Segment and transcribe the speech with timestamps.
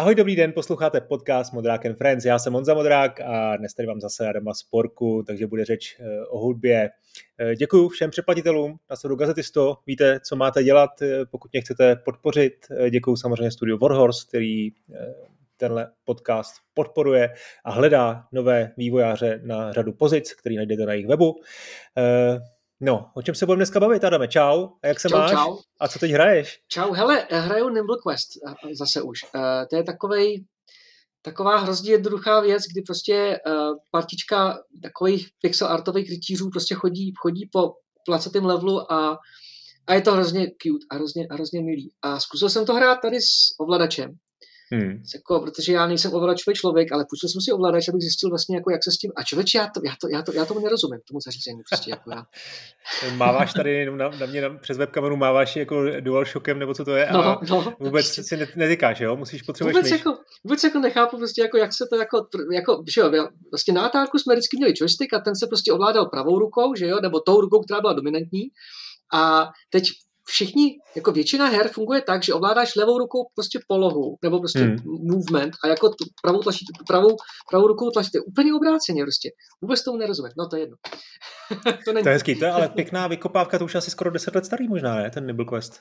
[0.00, 2.24] Ahoj, dobrý den, posloucháte podcast Modrák and Friends.
[2.24, 6.26] Já jsem Monza Modrák a dnes tady mám zase Adama Sporku, takže bude řeč eh,
[6.26, 6.90] o hudbě.
[7.38, 9.76] Eh, Děkuji všem přeplatitelům na sledu Gazetisto.
[9.86, 12.52] Víte, co máte dělat, eh, pokud mě chcete podpořit.
[12.90, 14.70] Děkuji samozřejmě studiu Warhorse, který
[15.56, 21.40] tenhle podcast podporuje a hledá nové vývojáře na řadu pozic, který najdete na jejich webu.
[22.82, 24.28] No, o čem se budeme dneska bavit, Adame?
[24.28, 25.30] Čau, a jak se čau, máš?
[25.30, 25.58] Čau.
[25.80, 26.60] A co teď hraješ?
[26.68, 28.28] Čau, hele, hraju Nimble Quest
[28.78, 29.24] zase už.
[29.34, 29.40] Uh,
[29.70, 30.44] to je takovej,
[31.22, 37.48] taková hrozně jednoduchá věc, kdy prostě uh, partička takových pixel artových rytířů prostě chodí, chodí
[37.52, 37.72] po
[38.06, 39.18] placatém levelu a,
[39.86, 41.92] a je to hrozně cute a hrozně, a hrozně milý.
[42.02, 44.10] A zkusil jsem to hrát tady s ovladačem.
[44.72, 45.02] Hmm.
[45.14, 48.70] Jako, protože já nejsem ovladačový člověk, ale půjčil jsem si ovladač, abych zjistil vlastně, jako,
[48.70, 49.10] jak se s tím...
[49.16, 51.60] A člověče, já, to, já, to, já, to, já tomu nerozumím, tomu zařízení.
[51.70, 52.24] Prostě, jako já.
[53.16, 56.94] máváš tady na, na mě na, přes webkameru, máváš jako dual shockem, nebo co to
[56.96, 58.22] je, no, a no, vůbec prostě.
[58.22, 59.16] si netykáš, jo?
[59.16, 63.00] Musíš potřebuješ vůbec jako, vůbec jako nechápu, prostě, jako, jak se to jako, jako že
[63.00, 66.74] jo, vlastně na atárku jsme vždycky měli joystick a ten se prostě ovládal pravou rukou,
[66.74, 68.42] že jo, nebo tou rukou, která byla dominantní.
[69.14, 69.84] A teď
[70.30, 74.76] všichni, jako většina her funguje tak, že ovládáš levou rukou prostě polohu, nebo prostě hmm.
[74.84, 77.16] movement a jako tu pravou, tlačí, tu pravou,
[77.50, 79.30] pravou rukou tlačíte úplně obráceně prostě.
[79.62, 80.32] Vůbec tomu nerozumím.
[80.38, 80.76] No to je jedno.
[81.84, 82.02] to, není.
[82.02, 84.68] to je hezký, to je ale pěkná vykopávka, to už asi skoro 10 let starý
[84.68, 85.80] možná, ne, ten Nibble Quest.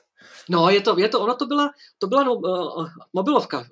[0.49, 3.65] No je to, je to, ono to byla, to byla no, uh, mobilovka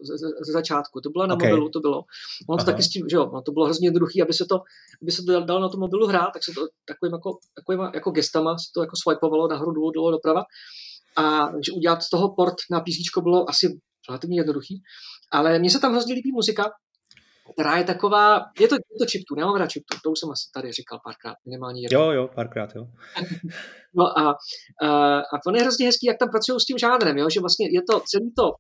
[0.45, 1.49] ze začátku, to byla na okay.
[1.49, 2.03] mobilu, to bylo.
[2.49, 4.61] Ono to taky s tím, že jo, no, to bylo hrozně jednoduché, aby se to,
[5.01, 8.11] aby se to dalo na tom mobilu hrát, tak se to takovým jako, takovým jako
[8.11, 10.43] gestama se to jako swipeovalo nahoru, dolů, dolů, doprava
[11.17, 13.67] a že udělat z toho port na PC bylo asi
[14.09, 14.81] relativně jednoduchý.
[15.31, 16.63] Ale mně se tam hrozně líbí muzika,
[17.53, 20.43] která je taková, je to, je to chiptu, nemám rád chiptu, to už jsem asi
[20.53, 21.99] tady říkal párkrát, minimálně jedno.
[21.99, 22.87] Jo, jo, párkrát, jo.
[23.95, 24.35] no a,
[24.83, 27.29] a, a to je hrozně hezký, jak tam pracují s tím žánrem, jo?
[27.29, 28.51] že vlastně je to celý to,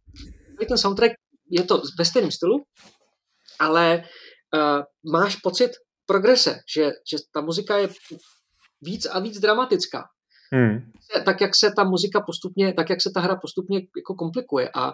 [0.57, 1.11] celý ten soundtrack
[1.51, 2.55] je to ve stejném stylu,
[3.59, 4.03] ale
[4.55, 5.71] uh, máš pocit
[6.05, 7.89] progrese, že, že ta muzika je
[8.81, 10.03] víc a víc dramatická.
[10.53, 10.91] Hmm.
[11.25, 14.69] Tak, jak se ta muzika postupně, tak, jak se ta hra postupně jako komplikuje.
[14.75, 14.93] A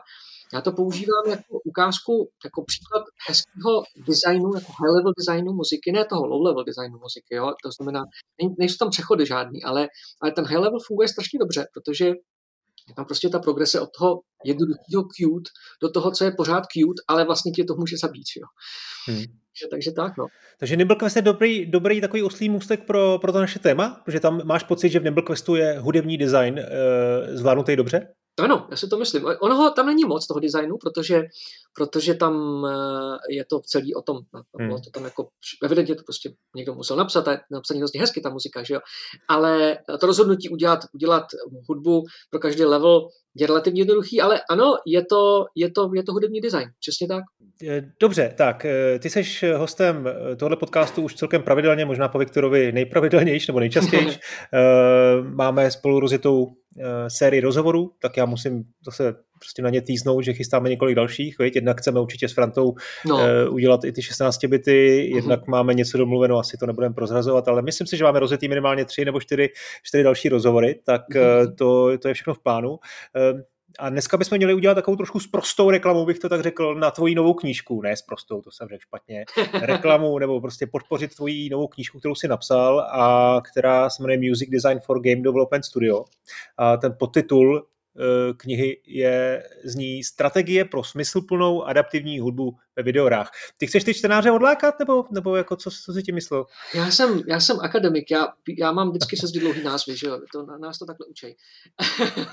[0.53, 6.27] já to používám jako ukázku, jako příklad hezkého designu, jako high-level designu muziky, ne toho
[6.27, 7.53] low-level designu muziky, jo?
[7.63, 8.03] to znamená,
[8.59, 9.87] nejsou tam přechody žádný, ale,
[10.21, 12.11] ale ten high-level funguje strašně dobře, protože
[12.87, 15.49] je tam prostě ta progrese od toho jednoduchého cute
[15.81, 18.27] do toho, co je pořád cute, ale vlastně tě to může zabít.
[18.37, 18.47] Jo?
[19.07, 19.25] Hmm.
[19.53, 20.25] Takže, takže tak, no.
[20.59, 24.41] Takže Nimblequest je dobrý, dobrý takový oslý můstek pro, pro to naše téma, protože tam
[24.45, 26.67] máš pocit, že v Nimblequestu je hudební design e,
[27.37, 28.07] zvládnutý dobře?
[28.39, 29.25] Ano, já si to myslím.
[29.25, 31.21] Ono ho, tam není moc toho designu, protože,
[31.73, 34.67] protože tam eh, je to celý o tom, no, hmm.
[34.67, 35.29] bylo to tam jako,
[35.63, 38.79] evidentně to prostě někdo musel napsat, a je napsaný hrozně hezky ta muzika, že jo.
[39.27, 41.23] Ale to rozhodnutí udělat, udělat
[41.69, 46.11] hudbu pro každý level je relativně jednoduchý, ale ano, je to, je to, je to
[46.11, 47.23] hudební design, přesně tak.
[47.99, 49.23] Dobře, tak eh, ty jsi
[49.55, 54.07] hostem eh, tohle podcastu už celkem pravidelně, možná po Viktorovi nejpravidelnější nebo nejčastěji.
[55.23, 56.47] Máme spolu rozjetou
[57.07, 61.39] sérii rozhovorů, tak já musím zase prostě na ně týznout, že chystáme několik dalších.
[61.39, 61.55] Viď?
[61.55, 63.15] Jednak chceme určitě s Frantou no.
[63.15, 65.15] uh, udělat i ty 16 byty, uh-huh.
[65.15, 68.85] jednak máme něco domluveno, asi to nebudeme prozrazovat, ale myslím si, že máme rozjetý minimálně
[68.85, 69.49] tři nebo čtyři,
[69.83, 71.47] čtyři další rozhovory, tak uh-huh.
[71.47, 72.69] uh, to, to je všechno v plánu.
[72.69, 73.41] Uh,
[73.79, 77.15] a dneska bychom měli udělat takovou trošku sprostou reklamu, bych to tak řekl, na tvoji
[77.15, 77.81] novou knížku.
[77.81, 79.25] Ne sprostou, to jsem řekl špatně.
[79.61, 84.49] Reklamu, nebo prostě podpořit tvoji novou knížku, kterou si napsal a která se jmenuje Music
[84.49, 86.05] Design for Game Development Studio.
[86.57, 87.65] A ten podtitul
[88.37, 93.31] knihy je, zní Strategie pro smysluplnou adaptivní hudbu ve videorách.
[93.57, 96.45] Ty chceš ty čtenáře odlákat, nebo, nebo jako co, co si ti myslel?
[96.73, 98.27] Já jsem, já jsem akademik, já,
[98.59, 101.35] já mám vždycky se dlouhý názvy, že jo, to, nás to takhle učej.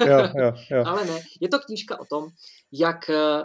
[0.06, 0.84] jo, jo, jo.
[0.86, 2.28] Ale ne, je to knížka o tom,
[2.72, 3.42] jak eh,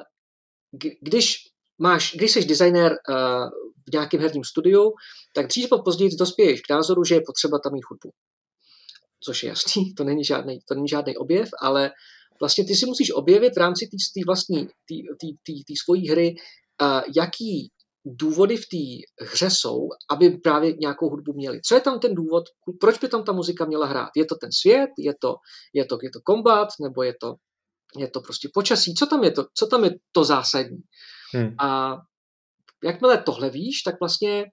[1.02, 1.38] když
[1.78, 3.50] máš, když jsi designer uh,
[3.90, 4.94] v nějakém herním studiu,
[5.34, 8.12] tak dřív nebo později dospěješ k názoru, že je potřeba tam mít hudbu
[9.26, 11.92] což je jasný, to není žádný, to není žádný objev, ale
[12.40, 14.68] vlastně ty si musíš objevit v rámci té vlastní,
[15.68, 16.36] té svojí hry,
[16.82, 17.72] uh, jaký
[18.06, 21.62] důvody v té hře jsou, aby právě nějakou hudbu měli.
[21.62, 22.44] Co je tam ten důvod,
[22.80, 24.10] proč by tam ta muzika měla hrát?
[24.16, 25.36] Je to ten svět, je to,
[25.74, 27.36] je to, je to kombat, nebo je to,
[27.98, 28.94] je to prostě počasí?
[28.94, 30.82] Co tam je to, co tam je to zásadní?
[31.34, 31.56] Hmm.
[31.60, 31.98] A
[32.84, 34.46] jakmile tohle víš, tak vlastně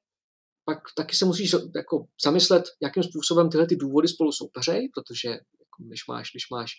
[0.74, 5.38] pak taky se musíš jako zamyslet, jakým způsobem tyhle ty důvody spolu soupeřejí, protože
[5.78, 6.70] když máš, když máš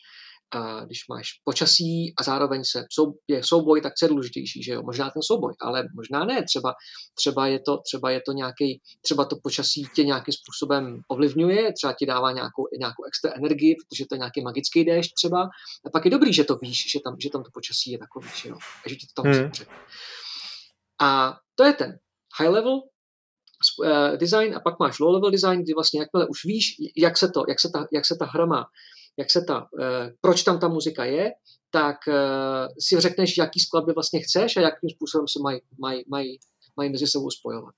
[0.55, 4.73] a když máš počasí a zároveň se sou, je souboj, tak co je důležitější, že
[4.73, 4.81] jo?
[4.83, 6.43] Možná ten souboj, ale možná ne.
[6.43, 6.73] Třeba,
[7.15, 11.93] třeba, je, to, třeba je to nějaký, třeba to počasí tě nějakým způsobem ovlivňuje, třeba
[11.99, 15.41] ti dává nějakou, nějakou extra energii, protože to je nějaký magický déšť třeba.
[15.85, 18.29] A pak je dobrý, že to víš, že tam, že tam to počasí je takový,
[18.35, 18.57] že jo?
[18.85, 19.51] A že ti to tam hmm.
[21.01, 21.99] A to je ten
[22.39, 22.81] high level
[24.17, 26.65] design a pak máš low level design, kdy vlastně jakmile už víš,
[26.97, 28.65] jak se, to, jak se, ta, jak se ta hra má
[29.17, 31.31] jak se ta, eh, proč tam ta muzika je,
[31.71, 36.25] tak eh, si řekneš, jaký skladby vlastně chceš a jakým způsobem se mají maj, maj,
[36.77, 37.75] maj mezi sebou spojovat.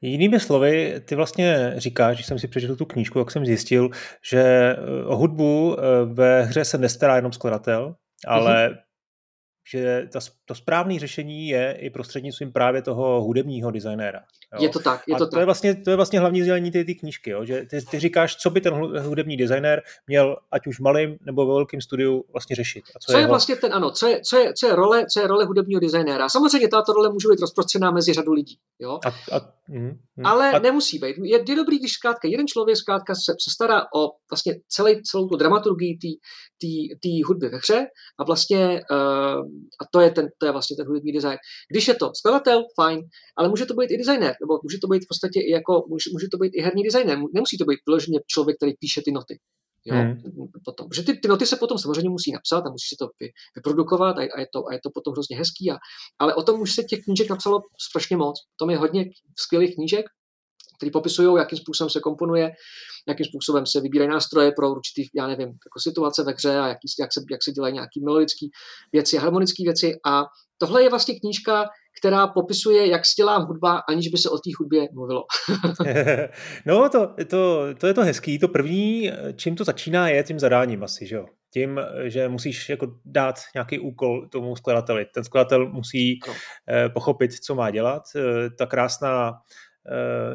[0.00, 3.88] Jinými slovy, ty vlastně říkáš, když jsem si přečetl tu knížku, jak jsem zjistil,
[4.30, 7.94] že eh, o hudbu ve hře se nestará jenom skladatel,
[8.26, 8.92] ale mm-hmm
[9.70, 10.20] že ta,
[10.52, 14.20] to správné řešení je i prostřednictvím právě toho hudebního designéra.
[14.54, 14.62] Jo?
[14.62, 15.40] Je to tak, je to, to tak.
[15.40, 17.44] Je vlastně, to je vlastně hlavní sdělení té ty knížky, jo?
[17.44, 21.52] že ty, ty říkáš, co by ten hudební designér měl ať už malým nebo ve
[21.52, 22.84] velkém studiu vlastně řešit.
[22.96, 25.06] A co, co je, je vlastně ten, ano, co je, co, je, co, je role,
[25.06, 26.28] co je role hudebního designéra.
[26.28, 28.58] Samozřejmě tato role může být rozprostřená mezi řadu lidí.
[28.78, 28.98] Jo?
[29.06, 31.16] A, a, mm, mm, Ale a, nemusí být.
[31.22, 35.28] Je, je dobrý, když zkrátka jeden člověk zkrátka se, se stará o vlastně celý, celou
[35.28, 35.98] tu dramaturgii
[37.02, 37.86] té hudby ve hře
[38.18, 39.46] a vlastně uh,
[39.80, 41.38] a to je, ten, to je vlastně ten hudební design.
[41.70, 43.00] Když je to skladatel, fajn,
[43.36, 46.10] ale může to být i designer, nebo může to být v podstatě i jako, může,
[46.12, 47.18] může to být i herní designer.
[47.34, 49.38] Nemusí to být vyloženě člověk, který píše ty noty.
[49.84, 50.22] Jo, hmm.
[50.64, 50.86] potom.
[50.94, 54.18] Že ty, ty noty se potom samozřejmě musí napsat a musí se to vy, vyprodukovat
[54.18, 55.70] a, a, je to, a je to potom hrozně hezký.
[55.70, 55.76] A,
[56.18, 58.36] ale o tom už se těch knížek napsalo strašně moc.
[58.58, 59.04] Tom je hodně
[59.38, 60.06] skvělých knížek,
[60.82, 62.50] které popisují, jakým způsobem se komponuje,
[63.08, 66.78] jakým způsobem se vybírají nástroje pro určitý, já nevím, jako situace ve hře a jak,
[67.00, 68.46] jak, se, jak se dělají nějaké melodické
[68.92, 69.94] věci harmonické věci.
[70.06, 70.24] A
[70.58, 71.68] tohle je vlastně knížka,
[72.00, 75.22] která popisuje, jak se dělá hudba, aniž by se o té hudbě mluvilo.
[76.66, 78.38] no, to, to, to je to hezký.
[78.38, 81.26] To první, čím to začíná, je tím zadáním asi, že jo?
[81.52, 85.06] Tím, že musíš jako dát nějaký úkol tomu skladateli.
[85.14, 86.34] Ten skladatel musí no.
[86.92, 88.02] pochopit, co má dělat.
[88.16, 89.34] Eh, ta krásná Eh,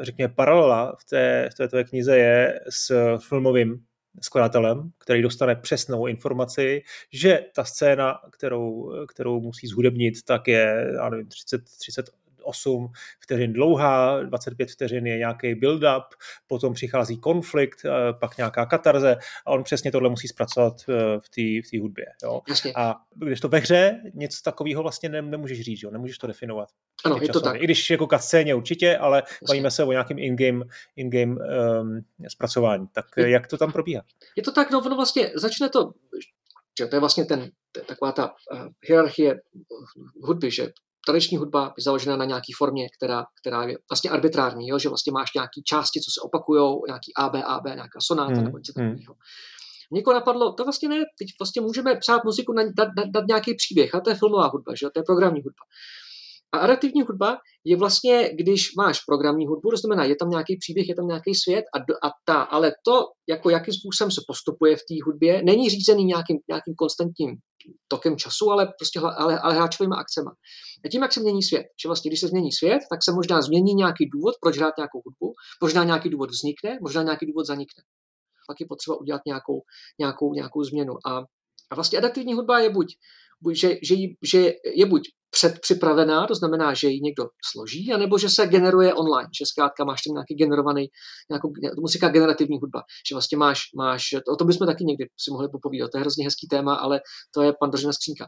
[0.02, 3.84] řekněme, paralela v té, v té tvé knize je s filmovým
[4.22, 11.10] skladatelem, který dostane přesnou informaci, že ta scéna, kterou, kterou musí zhudebnit, tak je já
[11.10, 12.10] nevím, 30, 30
[12.48, 12.88] 8
[13.20, 16.04] vteřin dlouhá, 25 vteřin je nějaký build-up,
[16.48, 21.30] potom přichází konflikt, eh, pak nějaká katarze a on přesně tohle musí zpracovat eh, v
[21.30, 22.06] té v hudbě.
[22.24, 22.42] Jo.
[22.76, 25.92] A když to ve hře, něco takového vlastně ne, nemůžeš říct, jo?
[25.92, 26.70] nemůžeš to definovat.
[27.06, 27.62] Ano, je to tak.
[27.62, 29.46] I když jako scéně určitě, ale Jasně.
[29.48, 30.66] bavíme se o nějakém in-game,
[30.96, 31.36] in-game
[31.82, 32.88] um, zpracování.
[32.88, 34.02] Tak je, jak to tam probíhá?
[34.36, 35.92] Je to tak, no ono vlastně začne to,
[36.80, 37.52] že to je vlastně ten,
[37.88, 39.42] taková ta uh, hierarchie
[40.24, 40.72] hudby, že
[41.08, 44.80] tradiční hudba je založena na nějaké formě, která, která je vlastně arbitrární, jo?
[44.80, 48.44] že vlastně máš nějaké části, co se opakují, nějaký AB, AB, nějaká sonáta hmm.
[48.44, 48.90] nebo něco hmm.
[48.90, 49.16] takového.
[49.92, 53.56] Někoho napadlo, to vlastně ne, teď vlastně můžeme psát muziku na, na, na, na nějaký
[53.56, 54.88] příběh, a to je filmová hudba, že?
[54.94, 55.64] to je programní hudba.
[56.54, 60.90] A adaptivní hudba je vlastně, když máš programní hudbu, to znamená, je tam nějaký příběh,
[60.90, 64.86] je tam nějaký svět a, a ta, ale to, jako jakým způsobem se postupuje v
[64.90, 67.32] té hudbě, není řízený nějakým, nějakým konstantním
[67.88, 70.32] tokem času, ale prostě ale, ale hráčovými akcema.
[70.86, 73.42] A tím, jak se mění svět, že vlastně, když se změní svět, tak se možná
[73.42, 77.84] změní nějaký důvod, proč hrát nějakou hudbu, možná nějaký důvod vznikne, možná nějaký důvod zanikne.
[78.48, 79.62] Pak je potřeba udělat nějakou,
[80.00, 80.94] nějakou, nějakou změnu.
[81.06, 81.18] A,
[81.72, 82.88] a vlastně adaptivní hudba je buď,
[83.42, 88.30] buď že, že, že je buď předpřipravená, to znamená, že ji někdo složí, anebo že
[88.30, 90.88] se generuje online, že zkrátka máš tam nějaký generovaný,
[91.30, 94.04] nějakou, to říká generativní hudba, že vlastně máš, máš,
[94.34, 97.02] o tom bychom taky někdy si mohli popovídat, to je hrozně hezký téma, ale
[97.34, 98.26] to je pandořina skřínka.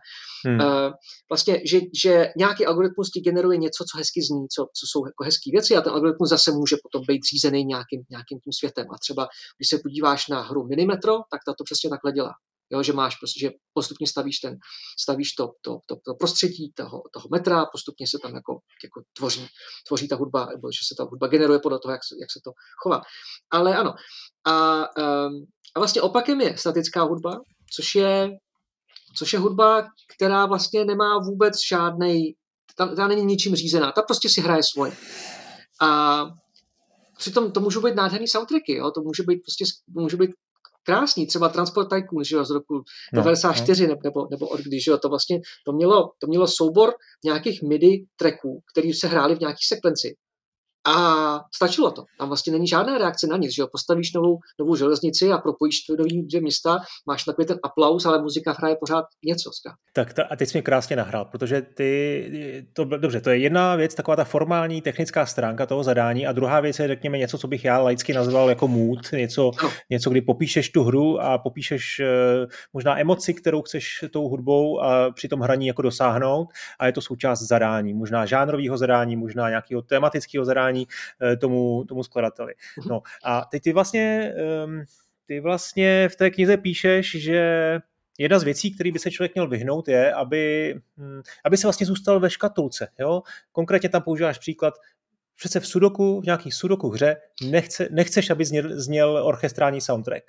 [0.48, 0.60] Hmm.
[0.60, 0.92] Uh,
[1.32, 5.24] vlastně, že, že nějaký algoritmus ti generuje něco, co hezky zní, co, co jsou jako
[5.24, 8.86] hezké věci a ten algoritmus zase může potom být řízený nějakým, nějakým tím světem.
[8.94, 9.28] A třeba,
[9.58, 12.34] když se podíváš na hru Minimetro, tak ta to přesně takhle dělá.
[12.72, 14.58] Jo, že máš prostě, že postupně stavíš, ten,
[15.00, 19.48] stavíš to, to, to, to prostředí toho, toho metra, postupně se tam jako, jako tvoří,
[19.88, 22.40] tvoří ta hudba, nebo že se ta hudba generuje podle toho, jak se, jak se
[22.44, 22.52] to
[22.84, 23.02] chová.
[23.52, 23.94] Ale ano.
[24.46, 24.78] A,
[25.28, 25.46] um,
[25.76, 27.38] a vlastně opakem je statická hudba,
[27.76, 28.30] což je,
[29.16, 32.34] což je hudba, která vlastně nemá vůbec žádný,
[32.76, 34.98] ta, ta není ničím řízená, ta prostě si hraje svoje.
[35.82, 36.22] A
[37.18, 38.92] přitom to můžou být nádherný soundtracky, jo?
[38.92, 40.32] to může být prostě, může být
[40.90, 42.74] krásný, třeba Transport Tycoon, že jo, z roku
[43.14, 43.96] no, 94 no.
[44.04, 46.90] nebo, nebo od kdy, že jo, to vlastně, to mělo, to mělo soubor
[47.26, 50.16] nějakých MIDI tracků, který se hráli v nějaký sekvenci.
[50.90, 52.04] A stačilo to.
[52.18, 53.68] Tam vlastně není žádná reakce na nic, že jo?
[53.72, 58.56] Postavíš novou, novou železnici a propojíš nový dvě města, máš takový ten aplaus, ale muzika
[58.58, 59.52] hraje pořád něco.
[59.54, 59.76] Zkrát.
[59.94, 62.32] Tak ta, a teď jsi mě krásně nahrál, protože ty,
[62.74, 66.60] to, dobře, to je jedna věc, taková ta formální technická stránka toho zadání a druhá
[66.60, 69.70] věc je, řekněme, něco, co bych já laicky nazval jako mood, něco, no.
[69.90, 72.02] něco kdy popíšeš tu hru a popíšeš
[72.44, 76.48] uh, možná emoci, kterou chceš tou hudbou a při tom hraní jako dosáhnout
[76.80, 82.04] a je to součást zadání, možná žánrového zadání, možná nějakého tematického zadání uh, tomu, tomu
[82.04, 82.54] skladateli.
[82.90, 84.34] No a teď ty vlastně,
[84.66, 84.84] um,
[85.26, 87.80] ty vlastně v té knize píšeš, že
[88.18, 91.86] jedna z věcí, které by se člověk měl vyhnout, je, aby, hm, aby se vlastně
[91.86, 92.88] zůstal ve škatulce.
[93.00, 93.22] Jo?
[93.52, 94.74] Konkrétně tam používáš příklad,
[95.36, 97.18] přece v sudoku, v nějaký sudoku hře
[97.50, 100.24] nechce, nechceš, aby zněl, zněl orchestrální soundtrack.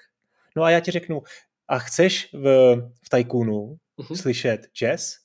[0.57, 1.23] No a já ti řeknu,
[1.69, 4.17] a chceš v, v Tycoonu uh-huh.
[4.17, 5.17] slyšet jazz?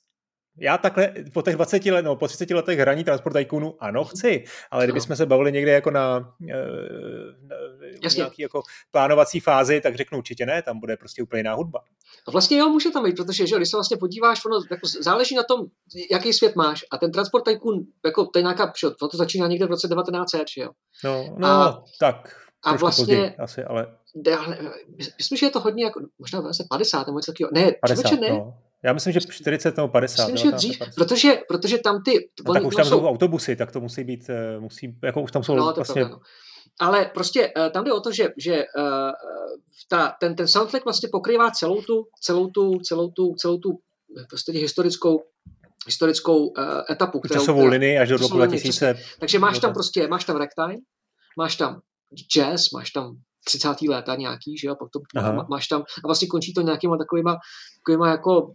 [0.57, 4.43] Já takhle po těch 20 let, no, po 30 letech hraní Transport Tycoonu, ano, chci,
[4.71, 5.15] ale kdybychom no.
[5.15, 6.55] se bavili někde jako na, eh,
[8.03, 11.79] na nějaký jako plánovací fázi, tak řeknu určitě ne, tam bude prostě úplně jiná hudba.
[12.27, 15.35] A vlastně jo, může tam být, protože že, když se vlastně podíváš, ono jako záleží
[15.35, 15.65] na tom,
[16.11, 16.85] jaký svět máš.
[16.91, 20.41] A ten Transport Tycoon, jako to je nějaká, že, to začíná někde v roce 1900,
[20.55, 20.69] že jo.
[21.03, 22.41] No, no a, tak.
[22.63, 23.97] A vlastně, později, asi, ale...
[25.17, 27.51] Myslím, že je to hodně jako, možná v 50 nebo něco takového.
[27.53, 28.29] Ne, 50, ne.
[28.29, 28.57] No.
[28.85, 30.27] Já myslím, že 40 nebo 50.
[30.27, 30.95] Myslím, že dřív, 50.
[30.95, 32.29] protože, protože tam ty...
[32.47, 35.43] No, tak už tam jsou autobusy, tak to musí být, eh, musí, jako už tam
[35.43, 36.01] jsou no, vlastně...
[36.01, 36.21] Pravda, no.
[36.79, 39.11] Ale prostě uh, tam jde o to, že, že uh,
[39.89, 43.69] ta, ten, ten soundtrack vlastně pokrývá celou tu, celou tu, celou tu, celou tu
[44.29, 45.23] prostě historickou
[45.85, 47.19] historickou uh, etapu.
[47.19, 48.95] Kterou, časovou linii až do roku 2000.
[49.19, 50.81] Takže máš tam prostě, máš tam ragtime,
[51.37, 51.81] máš tam
[52.33, 53.81] jazz, máš tam 30.
[53.81, 55.47] léta nějaký, že jo, a to Aha.
[55.49, 57.37] máš tam, a vlastně končí to nějakýma takovýma,
[57.79, 58.53] takovýma jako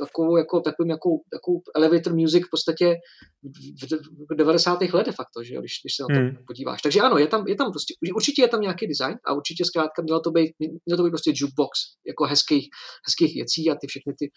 [0.00, 2.96] takovou, jako, takovým jako, jako elevator music v podstatě
[3.42, 3.96] v,
[4.30, 4.80] v 90.
[4.82, 6.44] let de facto, že jo, když, když se na to hmm.
[6.46, 6.82] podíváš.
[6.82, 10.02] Takže ano, je tam, je tam prostě, určitě je tam nějaký design a určitě zkrátka
[10.02, 12.68] mělo to být, mělo to být prostě jukebox jako hezkých,
[13.06, 14.30] hezkých věcí a ty všechny ty,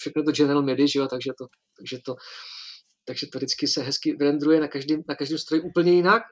[0.00, 1.46] všechno to General MIDI, že jo, takže to,
[1.78, 2.14] takže to,
[3.04, 6.22] takže to vždycky se hezky rendruje na každém, na každém stroji úplně jinak,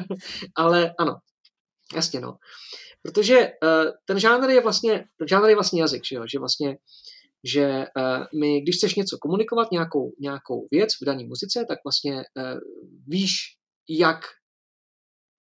[0.56, 1.16] ale ano,
[1.94, 2.36] Jasně, no.
[3.02, 6.22] Protože uh, ten žánr je vlastně, ten žánr je vlastně jazyk, že, jo?
[6.32, 6.76] že vlastně
[7.44, 12.14] že uh, my, když chceš něco komunikovat, nějakou, nějakou věc v dané muzice, tak vlastně
[12.14, 12.58] uh,
[13.06, 13.32] víš,
[13.88, 14.20] jak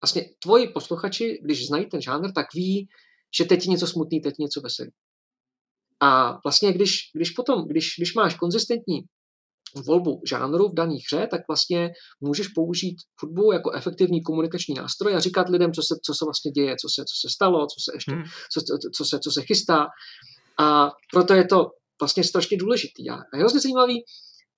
[0.01, 2.87] vlastně tvoji posluchači, když znají ten žánr, tak ví,
[3.37, 4.91] že teď je něco smutný, teď něco veselý.
[5.99, 9.01] A vlastně, když, když potom, když, když máš konzistentní
[9.85, 11.91] volbu žánru v dané hře, tak vlastně
[12.21, 16.51] můžeš použít hudbu jako efektivní komunikační nástroj a říkat lidem, co se, co se vlastně
[16.51, 18.23] děje, co se, co se stalo, co se ještě, hmm.
[18.53, 18.61] co,
[18.95, 19.87] co, se, co se chystá.
[20.59, 23.09] A proto je to vlastně strašně důležitý.
[23.09, 23.95] A je hrozně zajímavý,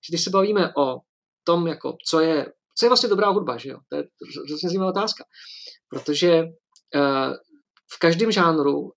[0.06, 0.98] že když se bavíme o
[1.44, 2.46] tom, jako, co, je,
[2.78, 3.78] co je vlastně dobrá hudba, že jo?
[3.90, 4.04] to je
[4.48, 5.24] hrozně zajímavá otázka.
[5.90, 7.34] Protože uh,
[7.94, 8.92] v každém žánru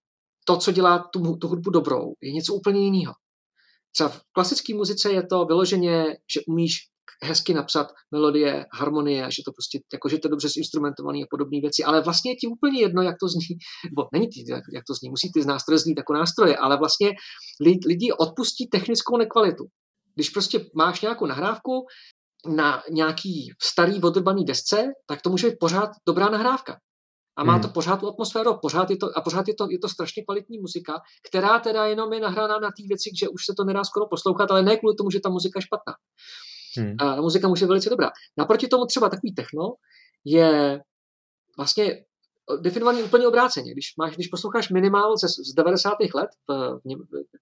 [0.44, 3.12] to, co dělá tu, tu hudbu dobrou, je něco úplně jiného.
[3.92, 6.73] Třeba v klasické muzice je to vyloženě, že umíš
[7.25, 11.61] hezky napsat melodie, harmonie, že to prostě, jako, že to je dobře zinstrumentovaný a podobné
[11.61, 13.56] věci, ale vlastně je ti úplně jedno, jak to zní,
[13.90, 17.11] nebo není ti, jak, jak to zní, musí ty nástroje znít jako nástroje, ale vlastně
[17.87, 19.64] lidi odpustí technickou nekvalitu.
[20.14, 21.73] Když prostě máš nějakou nahrávku
[22.56, 26.78] na nějaký starý odrbaný desce, tak to může být pořád dobrá nahrávka.
[27.40, 27.62] A má hmm.
[27.62, 30.59] to pořád tu atmosféru, pořád je to, a pořád je to, je to strašně kvalitní
[30.59, 34.06] muzika, která teda jenom je nahrána na té věci, že už se to nedá skoro
[34.06, 35.94] poslouchat, ale ne kvůli tomu, že ta muzika je špatná.
[36.76, 36.94] Hmm.
[36.99, 38.11] A muzika může být velice dobrá.
[38.37, 39.62] Naproti tomu třeba takový techno
[40.25, 40.80] je
[41.56, 42.04] vlastně
[42.61, 43.73] definovaný úplně obráceně.
[43.73, 45.90] Když, máš, když posloucháš minimál ze, z 90.
[46.14, 46.80] let, v,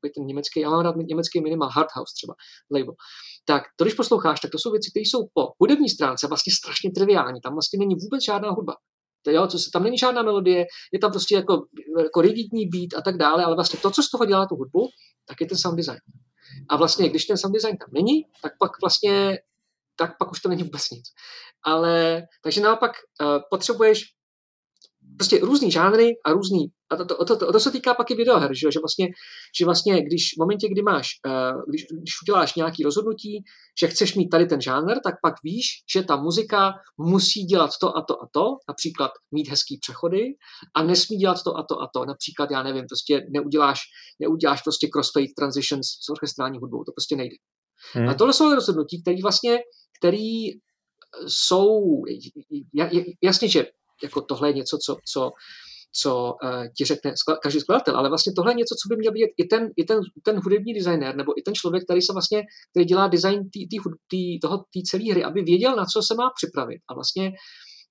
[0.03, 2.35] v, ten německý, já mám rád německý minimál Hard House třeba,
[2.71, 2.95] label,
[3.45, 6.91] tak to, když posloucháš, tak to jsou věci, které jsou po hudební stránce vlastně strašně
[6.91, 7.41] triviální.
[7.41, 8.75] Tam vlastně není vůbec žádná hudba.
[9.23, 11.67] To, jo, co se, tam není žádná melodie, je tam prostě jako,
[11.99, 14.89] jako rigidní beat a tak dále, ale vlastně to, co z toho dělá tu hudbu,
[15.29, 15.99] tak je ten sound design.
[16.69, 19.39] A vlastně, když ten sound design tam není, tak pak vlastně,
[19.97, 21.05] tak pak už to není vůbec nic.
[21.63, 24.05] Ale, takže naopak uh, potřebuješ
[25.19, 28.15] prostě různý žánry a různý, a to, to, to, to, to se týká pak i
[28.15, 29.09] videoher, že, že, vlastně,
[29.59, 33.43] že vlastně když v momentě, kdy máš, uh, když, když uděláš nějaký rozhodnutí,
[33.81, 37.97] že chceš mít tady ten žánr, tak pak víš, že ta muzika musí dělat to
[37.97, 40.25] a to a to, například mít hezký přechody
[40.77, 43.81] a nesmí dělat to a to a to, například, já nevím, prostě neuděláš,
[44.21, 47.37] neuděláš prostě crossfade transitions s orchestrální hudbou, to prostě nejde.
[47.95, 48.09] Hmm.
[48.09, 49.59] A tohle jsou rozhodnutí, které vlastně,
[49.99, 50.47] který
[51.27, 52.03] jsou,
[53.23, 53.67] jasně, že
[54.03, 55.31] jako tohle je něco, co, co,
[55.93, 57.13] co uh, ti řekne
[57.43, 60.01] každý skladatel, ale vlastně tohle je něco, co by měl být i ten, i ten,
[60.25, 63.77] ten hudební designer, nebo i ten člověk, který se vlastně, který dělá design tý, tý,
[64.11, 66.79] tý, toho, té celé hry, aby věděl, na co se má připravit.
[66.89, 67.33] A vlastně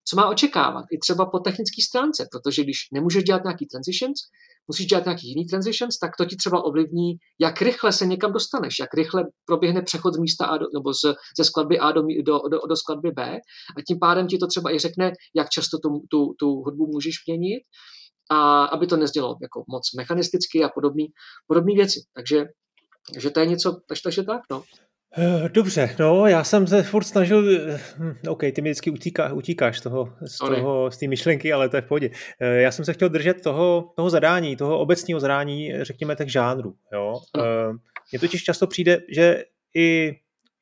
[0.10, 4.20] co má očekávat, i třeba po technické stránce, protože když nemůžeš dělat nějaký transitions,
[4.68, 8.80] musíš dělat nějaký jiný transitions, tak to ti třeba ovlivní, jak rychle se někam dostaneš,
[8.80, 11.02] jak rychle proběhne přechod z místa A do, nebo z,
[11.38, 13.24] ze skladby A do, do, do, do skladby B
[13.78, 17.16] a tím pádem ti to třeba i řekne, jak často tu, tu, tu hudbu můžeš
[17.28, 17.64] měnit
[18.32, 21.04] a aby to nezdělalo jako moc mechanisticky a podobné
[21.48, 22.00] podobný věci.
[22.14, 22.46] Takže,
[23.14, 24.64] takže to je něco, takže, takže tak, no.
[25.18, 29.34] Eh, dobře, no, já jsem se furt snažil, eh, hm, OK, ty mi vždycky utíká,
[29.34, 32.10] utíkáš z toho, z, toho, z té myšlenky, ale to je v pohodě.
[32.40, 36.76] Eh, já jsem se chtěl držet toho, toho zadání, toho obecního zadání, řekněme tak žánru,
[36.94, 37.14] jo.
[38.12, 39.44] Mně totiž často přijde, že
[39.76, 40.16] i,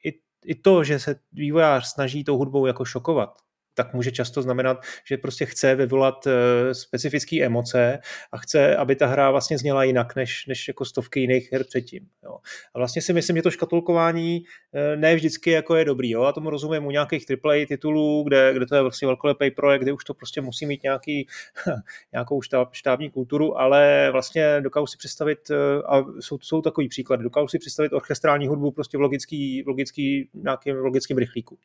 [0.05, 0.13] i,
[0.45, 3.37] i to, že se vývojář snaží tou hudbou jako šokovat,
[3.75, 7.99] tak může často znamenat, že prostě chce vyvolat eh, specifické emoce
[8.31, 12.07] a chce, aby ta hra vlastně zněla jinak, než, než jako stovky jiných her předtím.
[12.23, 12.37] Jo.
[12.73, 16.09] A vlastně si myslím, že to škatulkování eh, ne vždycky jako je dobrý.
[16.09, 16.23] Jo.
[16.23, 19.93] A tomu rozumím u nějakých AAA titulů, kde, kde to je vlastně velkolepý projekt, kde
[19.93, 21.27] už to prostě musí mít nějaký,
[22.13, 27.23] nějakou štáb, štábní kulturu, ale vlastně dokážu si představit, eh, a jsou, jsou takový příklady,
[27.23, 31.57] dokážu si představit orchestrální hudbu prostě v logický, v logický, nějakým logickým rychlíku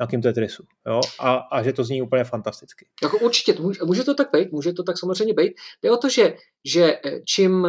[0.00, 0.64] nějakým Tetrisu.
[0.86, 1.00] Jo?
[1.20, 2.86] A, a že to zní úplně fantasticky.
[3.02, 5.52] Jako určitě, může, může to tak být, může to tak samozřejmě být.
[5.82, 7.66] Jde o to, že, že eh, čím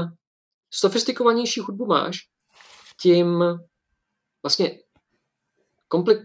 [0.73, 2.17] sofistikovanější hudbu máš,
[3.01, 3.43] tím
[4.43, 4.79] vlastně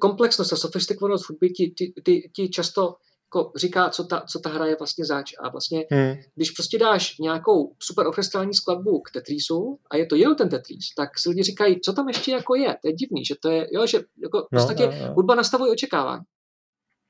[0.01, 2.97] komplexnost a sofistikovanost hudby ti, ti, ti, ti často
[3.35, 5.33] jako říká, co ta, co ta hra je vlastně zač.
[5.41, 6.15] A vlastně, hmm.
[6.35, 10.95] když prostě dáš nějakou super orchestrální skladbu k Tetrisu a je to jenom ten Tetris,
[10.97, 12.77] tak si lidi říkají, co tam ještě jako je.
[12.83, 15.15] To je divný, že to je, jo, že jako v no, podstatě no, no.
[15.15, 16.23] hudba nastavuje očekávání.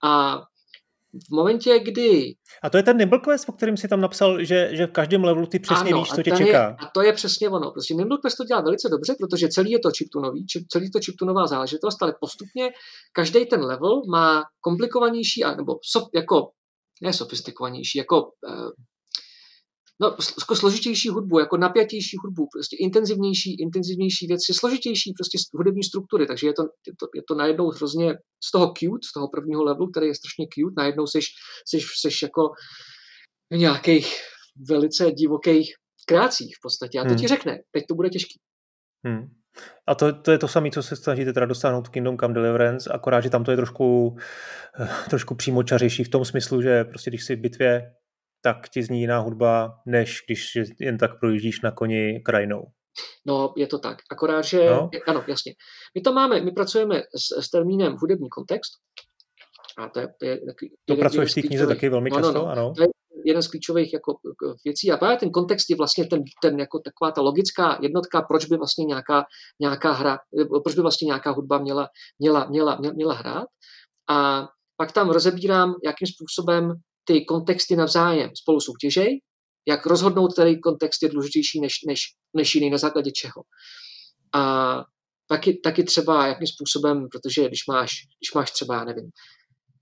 [0.04, 0.42] A
[1.12, 2.34] v momentě, kdy...
[2.62, 5.24] A to je ten Nimble Quest, o kterém si tam napsal, že, že v každém
[5.24, 6.68] levelu ty přesně ano, víš, co tě čeká.
[6.68, 7.70] Je, a to je přesně ono.
[7.70, 11.46] Prostě Nimble Quest to dělá velice dobře, protože celý je to chiptunový, celý to chiptunová
[11.46, 12.70] záležitost, ale postupně
[13.12, 16.50] každý ten level má komplikovanější, nebo so, jako
[17.02, 18.70] ne sofistikovanější, jako uh,
[20.00, 26.26] no, jako složitější hudbu, jako napjatější hudbu, prostě intenzivnější, intenzivnější věci, složitější prostě hudební struktury,
[26.26, 28.14] takže je to, je to, je to najednou hrozně
[28.44, 31.18] z toho cute, z toho prvního levelu, který je strašně cute, najednou jsi,
[31.68, 32.42] jsi, jsi jako
[33.52, 34.14] nějakých
[34.68, 35.74] velice divokých
[36.06, 37.18] kreacích v podstatě a to hmm.
[37.18, 38.38] ti řekne, teď to bude těžký.
[39.06, 39.28] Hmm.
[39.88, 43.20] A to, to je to samé, co se snažíte teda dostáhnout Kingdom Come Deliverance, akorát,
[43.20, 44.16] že tam to je trošku,
[44.80, 47.92] eh, trošku přímočařejší v tom smyslu, že prostě když si v bitvě
[48.48, 52.62] tak ti zní jiná hudba, než když jen tak projíždíš na koni krajinou.
[53.26, 53.98] No, je to tak.
[54.10, 54.70] Akorát, že...
[54.70, 54.90] No.
[55.06, 55.52] Ano, jasně.
[55.94, 58.72] My to máme, my pracujeme s, s termínem hudební kontext.
[59.78, 62.44] A to je, je taky, To pracuješ v té knize taky velmi často, no, no,
[62.44, 62.50] no.
[62.50, 62.72] ano.
[62.76, 62.88] To je
[63.24, 64.14] jeden z klíčových jako,
[64.64, 64.92] věcí.
[64.92, 68.56] A právě ten kontext je vlastně ten, ten jako taková ta logická jednotka, proč by
[68.56, 69.24] vlastně nějaká,
[69.60, 70.18] nějaká hra,
[70.64, 73.46] proč by vlastně nějaká hudba měla, měla, měla, měla, měla hrát.
[74.10, 76.72] A pak tam rozebírám, jakým způsobem
[77.08, 79.20] ty kontexty navzájem spolu soutěžej,
[79.68, 82.00] jak rozhodnout, který kontext je důležitější než, než,
[82.36, 83.42] než jiný, na základě čeho.
[84.34, 84.42] A
[85.28, 87.90] taky, taky třeba jakým způsobem, protože když máš,
[88.20, 89.10] když máš třeba, já nevím,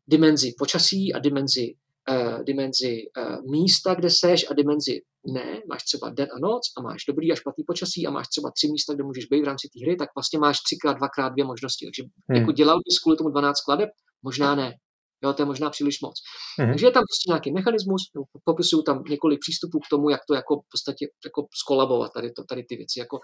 [0.07, 1.75] dimenzi počasí a dimenzi,
[2.11, 6.83] uh, dimenzi uh, místa, kde seš a dimenzi ne, máš třeba den a noc a
[6.83, 9.69] máš dobrý a špatný počasí a máš třeba tři místa, kde můžeš být v rámci
[9.69, 11.87] té hry, tak vlastně máš třikrát, dvakrát dvě možnosti.
[11.87, 12.41] Takže hmm.
[12.41, 13.91] jako dělal bys kvůli tomu 12 skladeb?
[14.23, 14.75] Možná ne.
[15.25, 16.15] Jo, to je možná příliš moc.
[16.15, 16.69] Mm-hmm.
[16.71, 18.03] Takže je tam prostě nějaký mechanismus,
[18.45, 22.45] popisuju tam několik přístupů k tomu, jak to jako v podstatě jako skolabovat tady, to,
[22.45, 22.99] tady ty věci.
[22.99, 23.19] Jako,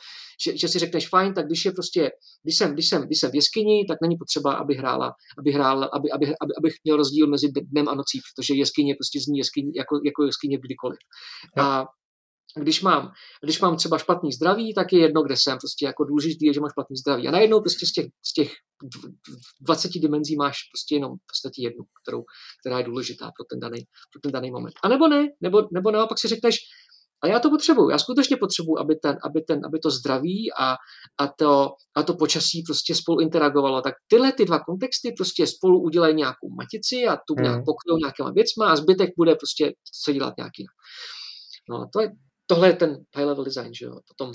[0.45, 2.11] že, že, si řekneš, fajn, tak když je prostě,
[2.43, 5.91] když jsem, když jsem, když jsem v jeskyni, tak není potřeba, aby hrála, aby hrál,
[5.93, 9.73] aby, aby, aby, abych měl rozdíl mezi dnem a nocí, protože jeskyně prostě zní jeskyně,
[9.77, 10.99] jako, jako jeskyně kdykoliv.
[11.59, 11.85] A
[12.57, 13.13] když mám,
[13.45, 15.59] když mám třeba špatný zdraví, tak je jedno, kde jsem.
[15.59, 17.29] Prostě jako důležitý je, že mám špatný zdraví.
[17.29, 18.53] A najednou prostě z těch, z těch
[19.61, 22.23] 20 dimenzí máš prostě jenom v podstatě jednu, kterou,
[22.61, 23.81] která je důležitá pro ten daný,
[24.13, 24.75] pro ten daný moment.
[24.85, 26.57] A nebo ne, nebo, nebo naopak si řekneš,
[27.25, 30.77] a já to potřebuju, já skutečně potřebuju, aby, ten, aby, ten, aby to zdraví a,
[31.19, 33.81] a, to, a to počasí prostě spolu interagovalo.
[33.83, 37.65] Tak tyhle ty dva kontexty prostě spolu udělají nějakou matici a tu nějak hmm.
[37.65, 39.73] pokryjou nějakýma věcma a zbytek bude prostě
[40.05, 40.65] se dělat nějaký.
[41.71, 42.11] No, to je,
[42.55, 44.01] tohle je ten high level design, že jo.
[44.09, 44.33] Potom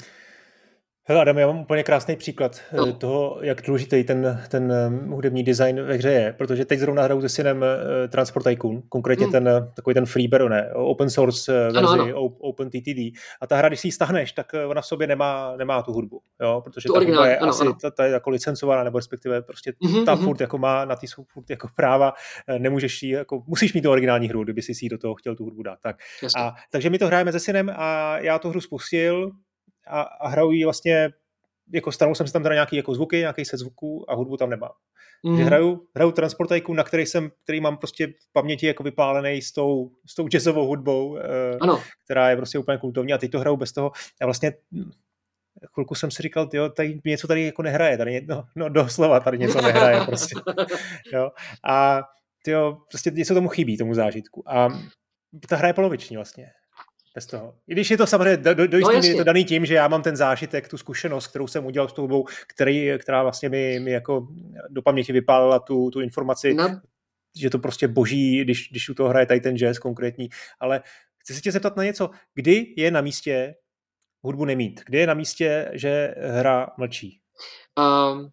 [1.10, 2.94] Hele Adam, já mám úplně krásný příklad eh, no.
[2.94, 7.22] toho, jak důležitý ten, ten um, hudební design ve hře je, protože teď zrovna hraju
[7.22, 7.68] se synem uh,
[8.10, 9.32] Transport Tycoon, konkrétně hmm.
[9.32, 12.24] ten, takový ten Freeber, ne, open source verzi, ano, ano.
[12.24, 13.00] Open TTD.
[13.42, 16.22] A ta hra, když si ji stáhneš, tak ona v sobě nemá, nemá tu hudbu,
[16.42, 17.74] jo, protože tu ta hudba je ano, asi, ano.
[17.82, 20.24] Ta, ta, je jako licencovaná, nebo respektive prostě mm-hmm, ta mm-hmm.
[20.24, 22.14] furt jako má na ty jsou furt jako práva,
[22.58, 25.44] nemůžeš jí, jako, musíš mít tu originální hru, kdyby si si do toho chtěl tu
[25.44, 25.80] hudbu dát.
[25.82, 25.96] Tak.
[26.38, 29.32] A, takže my to hrajeme se synem a já tu hru spustil,
[29.90, 31.10] a, a hraju ji vlastně,
[31.74, 34.50] jako stanul jsem si tam teda nějaký jako zvuky, nějaký set zvuků a hudbu tam
[34.50, 34.72] nemám.
[35.24, 35.38] Mm.
[35.38, 39.52] Hraju, hraju Transport Tycoon, na který jsem, který mám prostě v paměti jako vypálený s
[39.52, 41.82] tou, s tou jazzovou hudbou, eh, ano.
[42.06, 43.92] která je prostě úplně kultovní a teď to hraju bez toho.
[44.22, 44.54] A vlastně
[45.74, 49.38] chvilku jsem si říkal, jo, tady něco tady jako nehraje, tady no, no doslova tady
[49.38, 50.36] něco nehraje prostě.
[51.14, 51.32] jo.
[51.70, 52.04] A
[52.48, 54.52] jo, prostě něco tomu chybí, tomu zážitku.
[54.52, 54.70] A
[55.50, 56.52] ta hra je poloviční vlastně
[57.18, 57.56] bez toho.
[57.68, 59.88] I když je to samozřejmě, do, do, do no, je to daný tím, že já
[59.88, 63.80] mám ten zážitek, tu zkušenost, kterou jsem udělal s tou hudbou, který, která vlastně mi,
[63.80, 64.28] mi jako
[64.70, 66.82] do paměti vypálila tu, tu informaci, no.
[67.36, 70.30] že to prostě boží, když, když u toho hraje tady ten jazz konkrétní.
[70.60, 70.82] Ale
[71.18, 72.10] chci se tě zeptat na něco.
[72.34, 73.56] Kdy je na místě
[74.22, 74.82] hudbu nemít?
[74.86, 77.20] Kdy je na místě, že hra mlčí?
[77.78, 78.30] Um,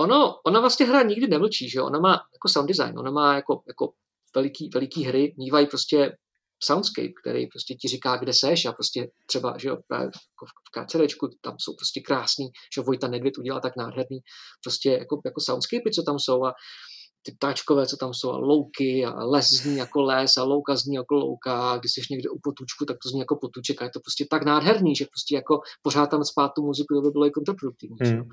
[0.00, 3.62] ono, ona vlastně hra nikdy nemlčí, že Ona má jako sound design, ona má jako,
[3.66, 3.92] jako
[4.34, 6.16] veliký, veliký hry, mývají prostě
[6.62, 11.28] soundscape, který prostě ti říká, kde seš a prostě třeba, že jo, jako v KCDčku,
[11.40, 14.18] tam jsou prostě krásný, že Vojta Nedvěd udělal tak nádherný,
[14.64, 16.52] prostě jako, jako soundscapey, co tam jsou a
[17.26, 20.94] ty ptáčkové, co tam jsou, a louky, a les zní jako les, a louka zní
[20.94, 23.90] jako louka, a když jsi někde u potučku, tak to zní jako potuček, a je
[23.90, 27.26] to prostě tak nádherný, že prostě jako pořád tam spát tu muziku, to by bylo
[27.26, 27.96] i kontraproduktivní.
[28.02, 28.28] Hmm.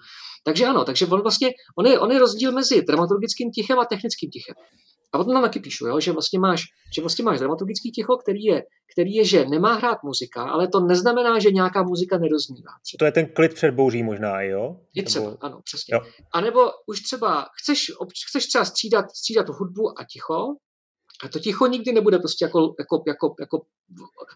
[0.45, 4.29] Takže ano, takže on vlastně, on je, on je rozdíl mezi dramaturgickým tichem a technickým
[4.29, 4.55] tichem.
[5.13, 6.63] A potom tam taky píšu, jo, že, vlastně máš,
[6.95, 10.79] že vlastně máš dramaturgický ticho, který je, který je, že nemá hrát muzika, ale to
[10.79, 12.71] neznamená, že nějaká muzika nedoznívá.
[12.83, 12.99] Třeba.
[12.99, 14.79] To je ten klid před bouří možná, jo?
[14.93, 15.37] Je třeba, Nebo...
[15.45, 15.95] ano, přesně.
[15.95, 16.01] Jo.
[16.33, 17.91] A nebo už třeba chceš,
[18.29, 20.55] chceš třeba střídat, střídat hudbu a ticho,
[21.23, 23.65] a to ticho nikdy nebude prostě jako, jako, jako, jako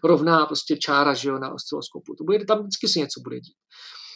[0.04, 2.14] rovná prostě čára že jo, na osciloskopu.
[2.14, 3.56] To bude, tam vždycky se něco bude dít.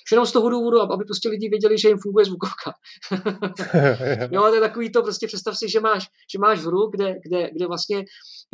[0.07, 2.73] Už jenom z toho důvodu, aby prostě lidi věděli, že jim funguje zvukovka.
[4.31, 7.51] jo, to je takový to, prostě představ si, že máš, že máš hru, kde, kde,
[7.57, 8.05] kde vlastně,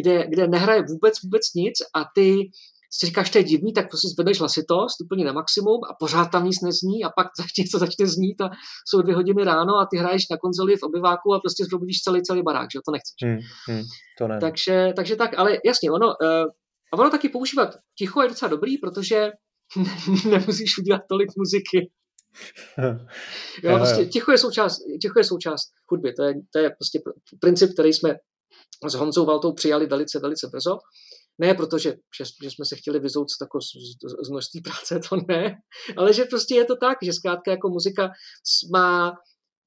[0.02, 2.50] kde, kde nehraje vůbec, vůbec nic a ty
[2.92, 6.44] si říkáš, to je divný, tak prostě zvedneš hlasitost úplně na maximum a pořád tam
[6.44, 7.26] nic nezní a pak
[7.58, 8.50] něco začne znít a
[8.88, 12.22] jsou dvě hodiny ráno a ty hraješ na konzoli v obyváku a prostě zprobudíš celý
[12.22, 13.18] celý barák, že to nechceš.
[13.24, 13.84] Hmm, hmm,
[14.18, 14.38] to ne.
[14.40, 16.46] takže, takže tak, ale jasně, ono, uh,
[16.92, 19.30] a ono taky používat ticho je docela dobrý, protože
[20.31, 21.90] nemusíš udělat tolik muziky.
[23.62, 26.12] jo, prostě ticho je součást, ticho je součást hudby.
[26.12, 27.00] To je, to je prostě
[27.40, 28.14] princip, který jsme
[28.88, 30.78] s Honzou Valtou přijali velice, velice brzo.
[31.38, 31.94] Ne proto, že,
[32.42, 35.54] že, jsme se chtěli vyzout z, z, z množství práce, to ne,
[35.96, 38.11] ale že prostě je to tak, že zkrátka jako muzika
[38.72, 39.12] má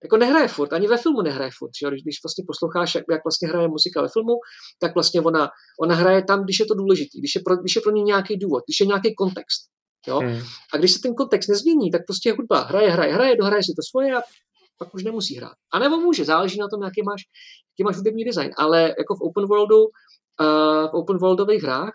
[0.04, 1.72] jako nehraje furt, ani ve filmu nehraje furt.
[1.82, 1.88] Že?
[1.88, 4.34] Když, když vlastně posloucháš, jak, jak vlastně hraje muzika ve filmu,
[4.80, 5.50] tak vlastně ona,
[5.82, 8.38] ona hraje tam, když je to důležité, když je pro, když je pro ní nějaký
[8.38, 9.62] důvod, když je nějaký kontext.
[10.08, 10.20] Jo?
[10.20, 10.42] Hmm.
[10.74, 13.82] A když se ten kontext nezmění, tak prostě hudba hraje, hraje, hraje, dohraje si to
[13.90, 14.22] svoje a
[14.78, 15.54] pak už nemusí hrát.
[15.74, 17.22] A nebo může, záleží na tom, jaký máš,
[17.72, 18.52] jaký máš hudební design.
[18.58, 21.94] Ale jako v open worldu, uh, v open worldových hrách,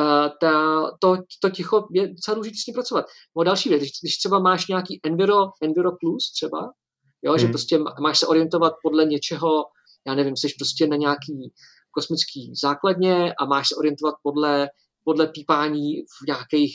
[0.00, 3.04] uh, ta, to, to ticho je docela důležité s ním pracovat.
[3.36, 6.72] No další věc, když, když třeba máš nějaký Enviro, Enviro Plus třeba,
[7.22, 7.38] jo, hmm.
[7.38, 9.64] že prostě máš se orientovat podle něčeho,
[10.06, 11.52] já nevím, jsi prostě na nějaký
[11.90, 14.68] kosmický základně a máš se orientovat podle
[15.08, 16.72] podle pípání v nějakých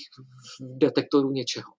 [0.61, 1.71] detektorů něčeho.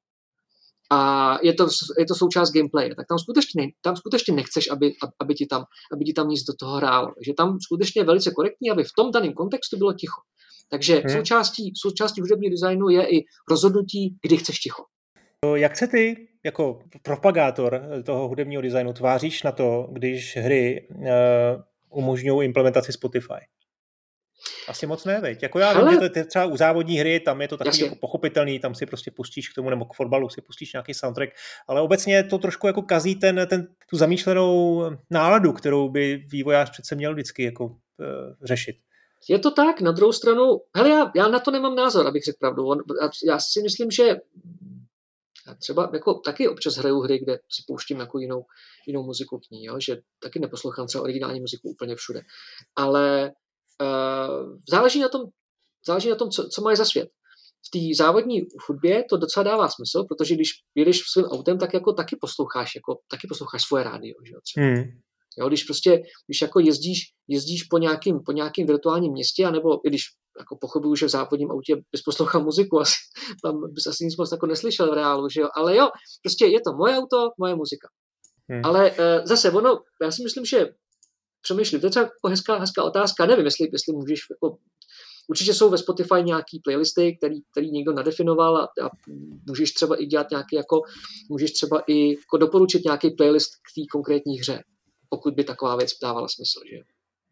[0.90, 0.98] A
[1.42, 1.66] je to,
[1.98, 6.04] je to součást gameplaye, tak tam skutečně, tam skutečně nechceš, aby, aby, ti tam, aby
[6.04, 7.08] ti tam nic do toho hrálo.
[7.26, 10.20] Že tam skutečně je velice korektní, aby v tom daném kontextu bylo ticho.
[10.70, 11.16] Takže hmm.
[11.16, 14.82] součástí, součástí hudebního designu je i rozhodnutí, kdy chceš ticho.
[15.54, 21.06] Jak se ty jako propagátor toho hudebního designu tváříš na to, když hry uh,
[21.90, 23.42] umožňují implementaci Spotify?
[24.68, 25.42] Asi moc ne, veď.
[25.42, 25.90] Jako já Ale...
[25.90, 28.74] vím, že to je třeba u závodní hry, tam je to takový jako pochopitelný, tam
[28.74, 31.30] si prostě pustíš k tomu, nebo k fotbalu si pustíš nějaký soundtrack,
[31.68, 36.94] ale obecně to trošku jako kazí ten, ten, tu zamýšlenou náladu, kterou by vývojář přece
[36.94, 37.74] měl vždycky jako uh,
[38.42, 38.76] řešit.
[39.28, 42.38] Je to tak, na druhou stranu, hele, já, já na to nemám názor, abych řekl
[42.40, 42.70] pravdu.
[43.26, 44.16] Já si myslím, že
[45.46, 48.44] já třeba jako taky občas hraju hry, kde si pouštím jako jinou,
[48.86, 49.76] jinou muziku k ní, jo?
[49.80, 52.20] že taky neposlouchám třeba originální muziku úplně všude.
[52.76, 53.32] Ale
[54.70, 55.22] záleží na tom,
[55.86, 57.08] záleží na tom co, co máš za svět.
[57.66, 61.92] V té závodní hudbě to docela dává smysl, protože když jedeš svým autem, tak jako
[61.92, 64.66] taky posloucháš, jako, taky posloucháš svoje rádio, že jo, třeba.
[64.66, 64.84] Hmm.
[65.38, 69.88] Jo, když prostě, když jako jezdíš, jezdíš po nějakým, po nějakým virtuálním městě, anebo i
[69.88, 70.02] když
[70.38, 72.94] jako pochopuju, že v závodním autě bys poslouchal muziku, asi,
[73.42, 75.88] tam bys asi nic moc jako neslyšel v reálu, že jo, ale jo,
[76.22, 77.88] prostě je to moje auto, moje muzika.
[78.50, 78.60] Hmm.
[78.64, 80.68] Ale uh, zase ono, já si myslím, že
[81.44, 81.80] přemýšlím.
[81.80, 83.26] To je třeba jako hezká, hezká otázka.
[83.26, 84.56] Nevím, jestli, jestli můžeš jako
[85.28, 88.90] Určitě jsou ve Spotify nějaký playlisty, který, který někdo nadefinoval a, a
[89.48, 90.82] můžeš třeba i dělat nějaký jako,
[91.30, 94.62] můžeš třeba i jako doporučit nějaký playlist k té konkrétní hře,
[95.08, 96.78] pokud by taková věc dávala smysl, že?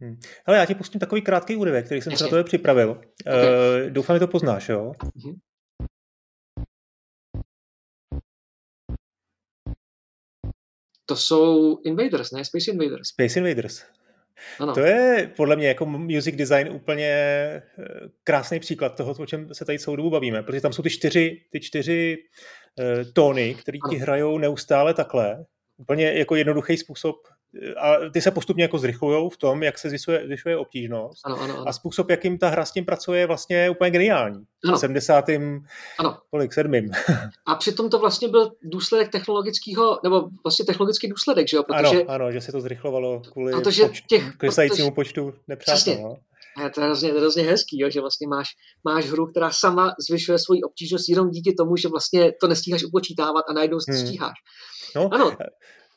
[0.01, 0.17] Hmm.
[0.47, 2.29] Hele, já ti pustím takový krátký úryvek, který jsem Jasně.
[2.29, 2.91] se na to připravil.
[3.27, 3.87] Okay.
[3.87, 4.93] Uh, doufám, že to poznáš, jo?
[5.17, 5.37] Uh-huh.
[11.07, 12.45] To jsou Invaders, ne?
[12.45, 13.09] Space Invaders.
[13.09, 13.85] Space Invaders.
[14.61, 14.75] Ano.
[14.75, 17.63] To je podle mě jako music design úplně eh,
[18.25, 21.41] krásný příklad toho, o čem se tady celou dobu bavíme, protože tam jsou ty čtyři,
[21.53, 22.19] ty čtyři
[22.79, 25.45] uh, tóny, které ti hrajou neustále takhle.
[25.77, 27.17] Úplně jako jednoduchý způsob
[27.81, 31.21] a ty se postupně jako zrychlují v tom, jak se zvyšuje, zvyšuje obtížnost.
[31.25, 31.69] Ano, ano, ano.
[31.69, 34.45] A způsob, jakým ta hra s tím pracuje, je vlastně úplně geniální.
[34.69, 34.79] Ano.
[34.79, 35.25] 70.
[35.99, 36.19] Ano.
[36.31, 36.91] kolik, sedmým.
[37.47, 41.63] a přitom to vlastně byl důsledek technologického, nebo vlastně technologický důsledek, že jo?
[41.63, 45.95] Protože, ano, ano, že se to zrychlovalo kvůli protože poč- těch, klesajícímu protože, počtu nepřátel.
[46.03, 46.17] No.
[46.57, 48.49] A to je hrozně, hrozně hezký, jo, že vlastně máš,
[48.85, 53.45] máš hru, která sama zvyšuje svoji obtížnost jenom díky tomu, že vlastně to nestíháš upočítávat
[53.49, 54.07] a najednou hmm.
[54.07, 54.35] stíháš.
[54.97, 55.37] No, ano.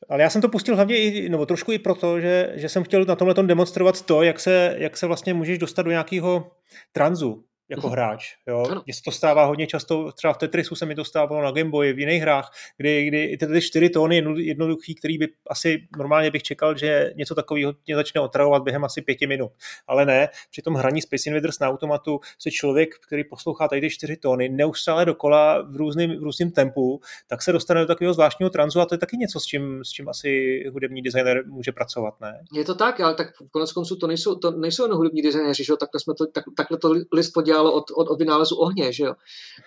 [0.09, 3.05] Ale já jsem to pustil hlavně i, nebo trošku i proto, že, že jsem chtěl
[3.05, 6.51] na tomhle demonstrovat to, jak se, jak se vlastně můžeš dostat do nějakého
[6.91, 7.91] tranzu jako mhm.
[7.91, 8.35] hráč.
[8.47, 8.65] Jo?
[8.85, 11.69] Mně se to stává hodně často, třeba v Tetrisu se mi to stávalo na Game
[11.69, 16.43] Boy, v jiných hrách, kdy, kdy ty čtyři tóny jednoduchý, který by asi normálně bych
[16.43, 19.51] čekal, že něco takového mě začne otravovat během asi pěti minut.
[19.87, 23.89] Ale ne, při tom hraní Space Invaders na automatu se člověk, který poslouchá tady ty
[23.89, 28.49] čtyři tóny, neustále dokola v různém, v různém tempu, tak se dostane do takového zvláštního
[28.49, 32.13] tranzu a to je taky něco, s čím, s čím asi hudební designer může pracovat,
[32.21, 32.39] ne?
[32.53, 35.73] Je to tak, ale tak konec konců to nejsou, to nejsou jen hudební designéři, že
[35.79, 39.13] takhle, jsme to, tak, takhle to list udělalo od, od, od vynálezu ohně, že jo.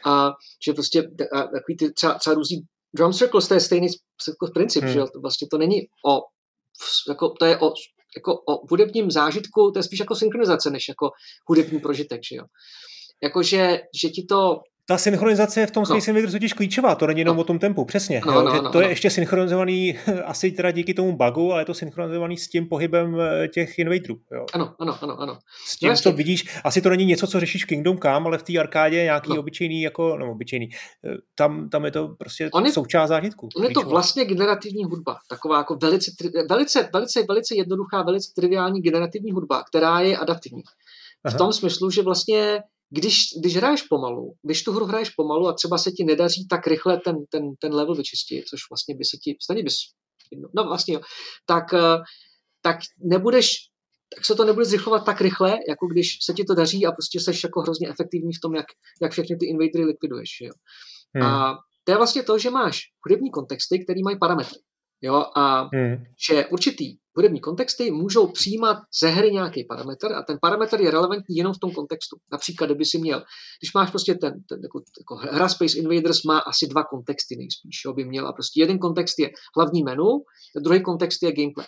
[0.07, 0.31] A
[0.65, 2.61] že prostě a, takový ty třeba, třeba různý
[2.95, 3.89] drum circles, to je stejný
[4.29, 4.93] jako princip, hmm.
[4.93, 5.07] že jo.
[5.23, 6.21] Vlastně to není o,
[7.09, 7.73] jako, to je o,
[8.17, 11.11] jako o hudebním zážitku, to je spíš jako synchronizace, než jako
[11.49, 12.45] hudební prožitek, že jo.
[13.23, 15.87] Jakože, že ti to ta synchronizace je v tom no.
[15.87, 17.41] Space Invaders totiž klíčová, to není jenom no.
[17.41, 18.21] o tom tempu, přesně.
[18.27, 18.85] No, jo, no, že no, to no.
[18.85, 23.21] je ještě synchronizovaný, asi teda díky tomu bugu, ale je to synchronizovaný s tím pohybem
[23.21, 24.17] eh, těch invaderů.
[24.33, 24.47] Jo.
[24.55, 25.39] Ano, ano, ano, ano.
[25.67, 28.39] S tím, no, co vidíš, asi to není něco, co řešíš v Kingdom Come, ale
[28.39, 29.41] v té arkádě nějaký no.
[29.41, 30.69] obyčejný, jako, no obyčejný,
[31.05, 33.49] eh, tam, tam je to prostě on je, součást zážitku.
[33.57, 36.11] On je to vlastně generativní hudba, taková jako velice,
[36.49, 40.63] velice, velice, velice jednoduchá, velice triviální generativní hudba, která je adaptivní.
[41.31, 45.53] V tom smyslu, že vlastně když, když hraješ pomalu, když tu hru hraješ pomalu a
[45.53, 49.17] třeba se ti nedaří tak rychle ten, ten, ten level vyčistit, což vlastně by se
[49.17, 49.75] ti, stejně bys,
[50.57, 51.01] no vlastně jo,
[51.47, 51.99] tak, eh,
[52.63, 53.51] tak nebudeš,
[54.15, 57.21] tak se to nebude zrychlovat tak rychle, jako když se ti to daří a prostě
[57.21, 58.67] seš jako hrozně efektivní v tom, jak,
[59.03, 60.31] jak všechny ty invadery likviduješ.
[60.41, 60.53] Jo.
[61.15, 61.27] Hmm.
[61.27, 64.59] A to je vlastně to, že máš hudební kontexty, které mají parametry.
[65.03, 66.05] Jo, a hmm.
[66.29, 71.37] že určitý hudební kontexty můžou přijímat ze hry nějaký parametr a ten parametr je relevantní
[71.37, 72.17] jenom v tom kontextu.
[72.33, 73.19] Například, kdyby si měl,
[73.61, 77.77] když máš prostě ten, ten jako, jako hra Space Invaders má asi dva kontexty nejspíš,
[77.85, 80.09] jo, by měl a prostě jeden kontext je hlavní menu,
[80.57, 81.67] a druhý kontext je gameplay.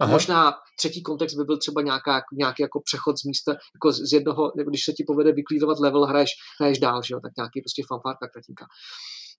[0.00, 0.12] A Aha.
[0.12, 4.52] možná třetí kontext by byl třeba nějaká, nějaký jako přechod z místa, jako z jednoho,
[4.56, 7.82] nebo když se ti povede vyklídovat level, hraješ, hraješ dál, že jo, tak nějaký prostě
[7.88, 8.64] fanfárka kratinka.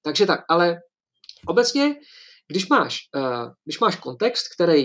[0.04, 0.76] Takže tak, ale
[1.48, 1.96] obecně
[2.48, 4.84] když máš, uh, když máš kontext, který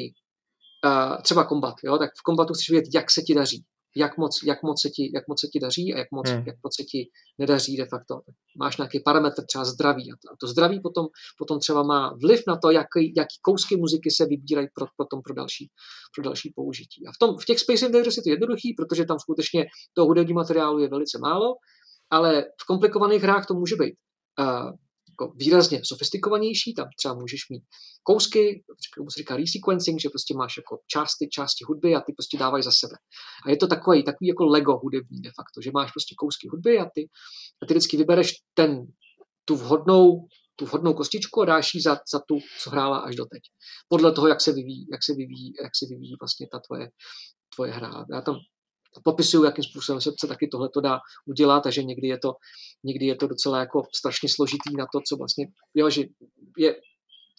[0.84, 3.64] uh, třeba kombat, jo, tak v kombatu chceš vědět, jak se ti daří,
[3.96, 6.44] jak moc, jak moc, se, ti, jak moc se ti daří a jak moc, hmm.
[6.46, 8.20] jak moc se ti nedaří de facto.
[8.58, 11.06] Máš nějaký parametr, třeba zdraví a to, a to zdraví potom,
[11.38, 15.34] potom třeba má vliv na to, jaký, jaký kousky muziky se vybírají pro, potom pro
[15.34, 15.70] další,
[16.14, 17.06] pro další použití.
[17.06, 20.34] A v, tom, v těch Space Invaders je to jednoduchý, protože tam skutečně toho hudební
[20.34, 21.54] materiálu je velice málo,
[22.10, 23.94] ale v komplikovaných hrách to může být.
[24.40, 24.70] Uh,
[25.22, 27.62] jako výrazně sofistikovanější, tam třeba můžeš mít
[28.02, 28.64] kousky,
[28.96, 32.62] tomu se říká resequencing, že prostě máš jako části, části hudby a ty prostě dávají
[32.62, 32.94] za sebe.
[33.46, 36.78] A je to takový, takový jako Lego hudební de facto, že máš prostě kousky hudby
[36.78, 37.08] a ty,
[37.62, 38.86] a ty vždycky vybereš ten,
[39.44, 43.42] tu vhodnou tu vhodnou kostičku a dáš ji za, za tu, co hrála až doteď.
[43.88, 46.88] Podle toho, jak se vyvíjí, jak se vyvíjí, jak se vyvíjí vlastně ta tvoje,
[47.54, 48.04] tvoje hra.
[48.12, 48.34] Já tam
[49.04, 52.32] popisuju, jakým způsobem se, se taky tohle dá udělat, takže někdy je to,
[52.84, 56.02] někdy je to docela jako strašně složitý na to, co vlastně, jo, že
[56.58, 56.76] je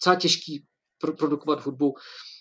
[0.00, 0.64] docela těžký
[1.00, 1.94] pro, produkovat hudbu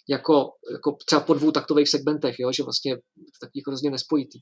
[0.09, 2.95] jako, jako třeba po dvou taktových segmentech, jo, že vlastně
[3.41, 4.39] taky hrozně nespojitý.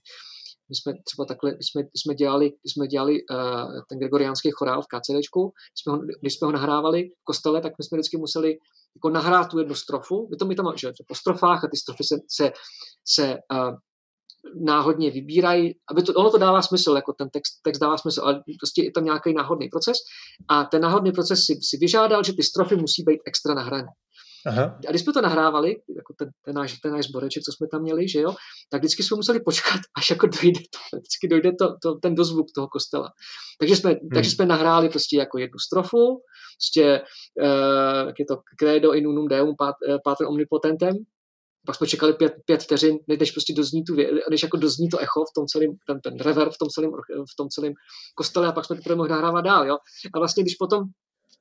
[0.70, 4.86] My jsme třeba takhle, když jsme, jsme dělali, jsme dělali uh, ten gregoriánský chorál v
[4.92, 8.50] KCDčku, jsme, ho, když jsme ho nahrávali v kostele, tak my jsme vždycky museli
[8.96, 10.28] jako nahrát tu jednu strofu.
[10.32, 12.52] My to my tam, že po strofách a ty strofy se, se,
[13.06, 13.76] se uh,
[14.56, 18.44] náhodně vybírají, aby to, ono to dává smysl, jako ten text, text dává smysl, ale
[18.60, 19.98] prostě je tam nějaký náhodný proces
[20.50, 23.88] a ten náhodný proces si, si vyžádal, že ty strofy musí být extra nahrané.
[24.46, 24.80] Aha.
[24.88, 27.82] A když jsme to nahrávali, jako ten, ten, náš, ten náš zboreček, co jsme tam
[27.82, 28.36] měli, že jo,
[28.72, 32.48] tak vždycky jsme museli počkat, až jako dojde, to, vždycky dojde to, to, ten dozvuk
[32.56, 33.10] toho kostela.
[33.60, 34.10] Takže jsme, hmm.
[34.14, 36.22] takže jsme nahráli prostě jako jednu strofu,
[36.58, 37.02] prostě,
[37.44, 39.56] uh, jak je to, credo in unum deum,
[40.04, 40.96] pater omnipotentem,
[41.66, 43.96] pak jsme čekali pět, pět vteřin, než prostě dozní tu,
[44.30, 46.92] než jako dozní to echo v tom celém, ten, ten reverb v tom celém,
[47.34, 47.74] v tom celém
[48.16, 49.78] kostele a pak jsme teprve mohli nahrávat dál, jo.
[50.14, 50.84] A vlastně, když potom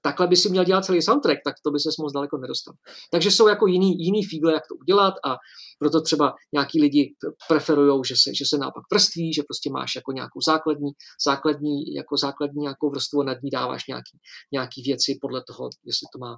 [0.02, 2.74] takhle by si měl dělat celý soundtrack, tak to by se moc daleko nedostal.
[3.12, 5.36] Takže jsou jako jiný, jiný fígle, jak to udělat a
[5.78, 7.14] proto třeba nějaký lidi
[7.48, 10.90] preferují, že se, že se naopak vrství, že prostě máš jako nějakou základní,
[11.26, 14.18] základní, jako základní nějakou vrstvu a nad ní dáváš nějaký,
[14.52, 16.36] nějaký věci podle toho, jestli to má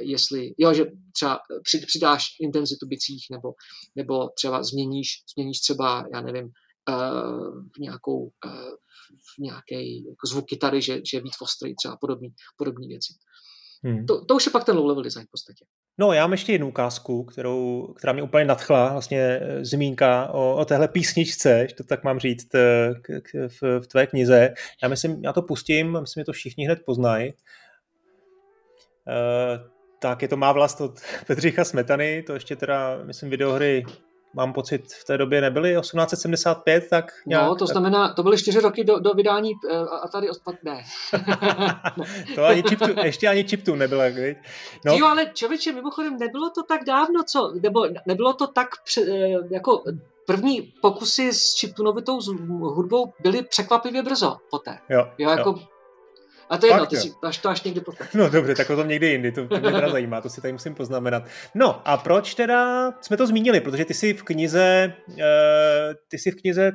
[0.00, 1.40] jestli, jo, že třeba
[1.86, 3.52] přidáš intenzitu bicích nebo,
[3.96, 6.44] nebo třeba změníš, změníš třeba, já nevím,
[6.88, 8.74] uh, nějakou, uh,
[9.38, 13.14] nějaký jako zvuk kytary, že, že je víc ostrý, třeba podobný, podobný věci.
[13.84, 14.06] Hmm.
[14.06, 15.64] To, to už je pak ten low-level design v podstatě.
[15.98, 20.56] No, já mám ještě jednu ukázku, kterou, která mě úplně nadchla, vlastně eh, zmínka o,
[20.56, 22.48] o téhle písničce, že to tak mám říct,
[23.02, 24.54] k, k, v, v tvé knize.
[24.82, 27.32] Já myslím, já to pustím, myslím, že to všichni hned poznají.
[29.08, 33.84] Uh, tak je to má vlast od Bedřicha Smetany, to ještě teda, myslím, videohry
[34.34, 38.60] mám pocit, v té době nebyly 1875, tak nějak, No, to znamená, to byly čtyři
[38.60, 40.82] roky do, do vydání uh, a tady odpad ne.
[42.34, 44.38] to ani chiptu, ještě ani chiptu nebyla, viď?
[44.84, 44.96] No.
[44.96, 49.38] Jo, ale člověče, mimochodem, nebylo to tak dávno, co, nebo nebylo to tak, pře, eh,
[49.50, 49.82] jako
[50.26, 52.20] první pokusy s chiptunovitou
[52.60, 54.78] hudbou byly překvapivě brzo poté.
[54.88, 55.58] Jo, jo jako jo.
[56.50, 58.14] A to je jedno, ty si, až to až někdy poslech.
[58.14, 60.52] No dobře, tak o tom někdy jindy, to, to mě teda zajímá, to si tady
[60.52, 61.22] musím poznamenat.
[61.54, 65.14] No a proč teda jsme to zmínili, protože ty si v knize, uh,
[66.08, 66.72] ty si v knize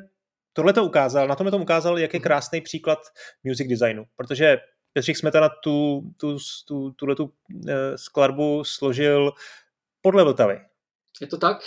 [0.53, 2.23] tohle to ukázal, na tom to ukázal, jak je mhm.
[2.23, 2.99] krásný příklad
[3.43, 4.57] music designu, protože
[4.93, 7.31] Petřík Smetana tu, tu, tu, tuhletu uh,
[7.95, 9.31] skladbu složil
[10.01, 10.59] podle Vltavy.
[11.21, 11.57] Je to tak?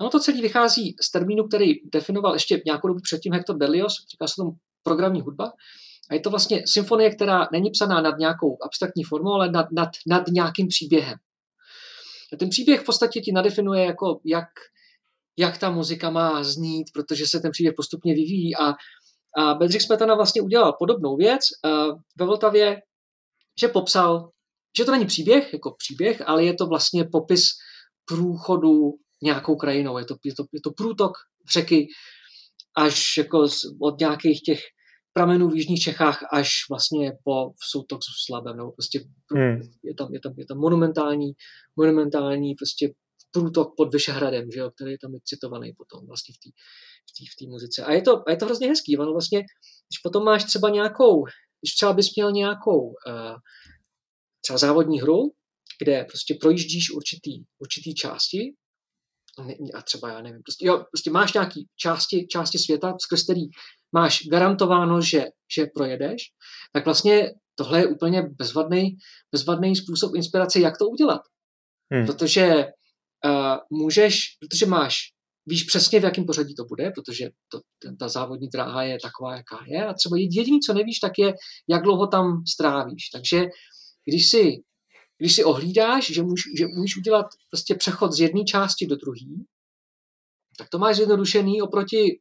[0.00, 4.26] Ono to celé vychází z termínu, který definoval ještě nějakou dobu předtím Hector Berlioz, říká
[4.26, 4.50] se tomu
[4.82, 5.52] programní hudba,
[6.10, 9.88] a je to vlastně symfonie, která není psaná nad nějakou abstraktní formou, ale nad, nad,
[10.06, 11.18] nad nějakým příběhem.
[12.32, 14.48] A ten příběh v podstatě ti nadefinuje, jako jak,
[15.38, 18.56] jak ta muzika má znít, protože se ten příběh postupně vyvíjí.
[18.56, 18.74] A,
[19.38, 22.82] a Bedřich Smetana vlastně udělal podobnou věc uh, ve Vltavě,
[23.60, 24.30] že popsal,
[24.78, 27.42] že to není příběh, jako příběh, ale je to vlastně popis
[28.04, 28.90] průchodu
[29.22, 29.98] nějakou krajinou.
[29.98, 31.12] Je to, je to, je to průtok
[31.52, 31.86] řeky
[32.76, 33.46] až jako
[33.82, 34.60] od nějakých těch
[35.16, 39.00] pramenů v Jižních Čechách až vlastně po soutok s Slabem, nebo prostě
[39.34, 39.60] hmm.
[39.84, 41.32] je, tam, je, tam, je tam monumentální,
[41.76, 42.92] monumentální prostě
[43.30, 46.50] průtok pod Vyšehradem, že jo, který je tam citovaný potom vlastně v té
[47.44, 47.84] v v muzice.
[47.84, 51.24] A je, to, a je to hrozně hezký, ono vlastně, když potom máš třeba nějakou,
[51.60, 53.36] když třeba bys měl nějakou uh,
[54.44, 55.20] třeba závodní hru,
[55.82, 58.54] kde prostě projíždíš určitý, určitý části,
[59.74, 63.42] a třeba já nevím, prostě, jo, prostě máš nějaký části, části světa, skrz který
[63.92, 65.24] máš garantováno, že,
[65.56, 66.22] že projedeš,
[66.72, 68.96] tak vlastně tohle je úplně bezvadný,
[69.32, 71.20] bezvadný způsob inspirace, jak to udělat.
[71.92, 72.06] Hmm.
[72.06, 72.66] Protože
[73.24, 74.96] uh, můžeš, protože máš,
[75.46, 79.36] víš přesně, v jakém pořadí to bude, protože to, ten, ta závodní dráha je taková,
[79.36, 81.34] jaká je a třeba jediný, co nevíš, tak je,
[81.68, 83.08] jak dlouho tam strávíš.
[83.12, 83.44] Takže
[84.04, 84.62] když si,
[85.18, 89.44] když si ohlídáš, že můžeš, že můžeš udělat prostě přechod z jedné části do druhé,
[90.58, 92.20] tak to máš zjednodušený oproti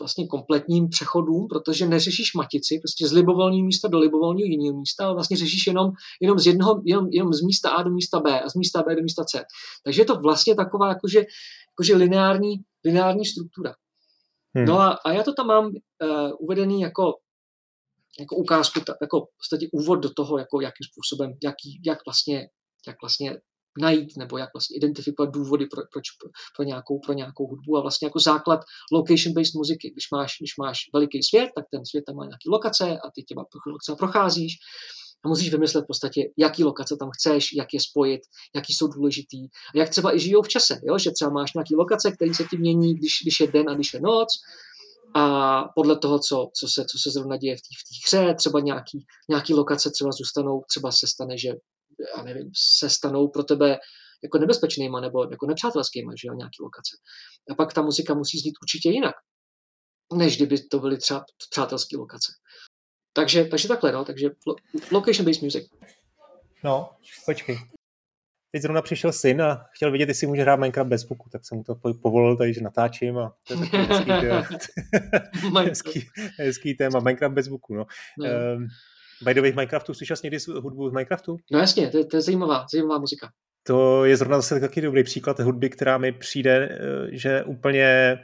[0.00, 5.14] vlastně kompletním přechodům, protože neřešíš matici, prostě z libovolného místa do libovolného jiného místa, ale
[5.14, 8.48] vlastně řešíš jenom, jenom, z jednoho, jenom, jenom z místa A do místa B a
[8.48, 9.44] z místa B do místa C.
[9.84, 11.24] Takže je to vlastně taková jakože,
[11.72, 13.74] jakože lineární, lineární struktura.
[14.54, 14.66] Hmm.
[14.66, 15.72] No a, a já to tam mám uh,
[16.38, 17.14] uvedený jako,
[18.18, 22.48] jako ukázku, jako v podstatě úvod do toho, jako jakým způsobem, jaký, jak vlastně
[22.86, 23.36] jak vlastně
[23.80, 26.04] najít nebo jak vlastně identifikovat důvody pro, proč,
[26.56, 28.60] pro, nějakou, pro nějakou hudbu a vlastně jako základ
[28.92, 29.90] location-based muziky.
[29.90, 33.22] Když máš, když máš veliký svět, tak ten svět tam má nějaké lokace a ty
[33.22, 34.52] těma lokace procházíš
[35.24, 38.20] a musíš vymyslet v podstatě, jaký lokace tam chceš, jak je spojit,
[38.54, 39.42] jaký jsou důležitý
[39.74, 40.98] a jak třeba i žijou v čase, jo?
[40.98, 43.94] že třeba máš nějaký lokace, který se ti mění, když, když je den a když
[43.94, 44.28] je noc
[45.14, 48.60] a podle toho, co, co, se, co se zrovna děje v té v hře, třeba
[48.60, 51.48] nějaký, nějaký lokace třeba zůstanou, třeba se stane, že
[52.16, 53.78] já nevím, se stanou pro tebe
[54.22, 56.96] jako nebezpečnýma nebo jako nepřátelskýma, že jo, nějaký lokace.
[57.50, 59.14] A pak ta muzika musí znít určitě jinak,
[60.12, 62.32] než kdyby to byly třeba přátelské lokace.
[63.12, 64.28] Takže, takže takhle, no, takže
[64.90, 65.68] location-based music.
[66.64, 66.90] No,
[67.26, 67.58] počkej.
[68.52, 71.58] Teď zrovna přišel syn a chtěl vidět, jestli může hrát Minecraft bez buku, tak jsem
[71.58, 74.10] mu to povolil tady, že natáčím a to je hezký,
[75.66, 76.08] hezký,
[76.38, 77.86] hezký téma, Minecraft bez buku, no.
[78.18, 78.26] no.
[78.56, 78.68] Um,
[79.24, 81.36] By the way, v Minecraftu, slyšel jsi někdy hudbu z Minecraftu?
[81.52, 83.30] No jasně, to, to je zajímavá, zajímavá muzika.
[83.66, 86.76] To je zrovna zase taky dobrý příklad hudby, která mi přijde, eh,
[87.12, 88.18] že úplně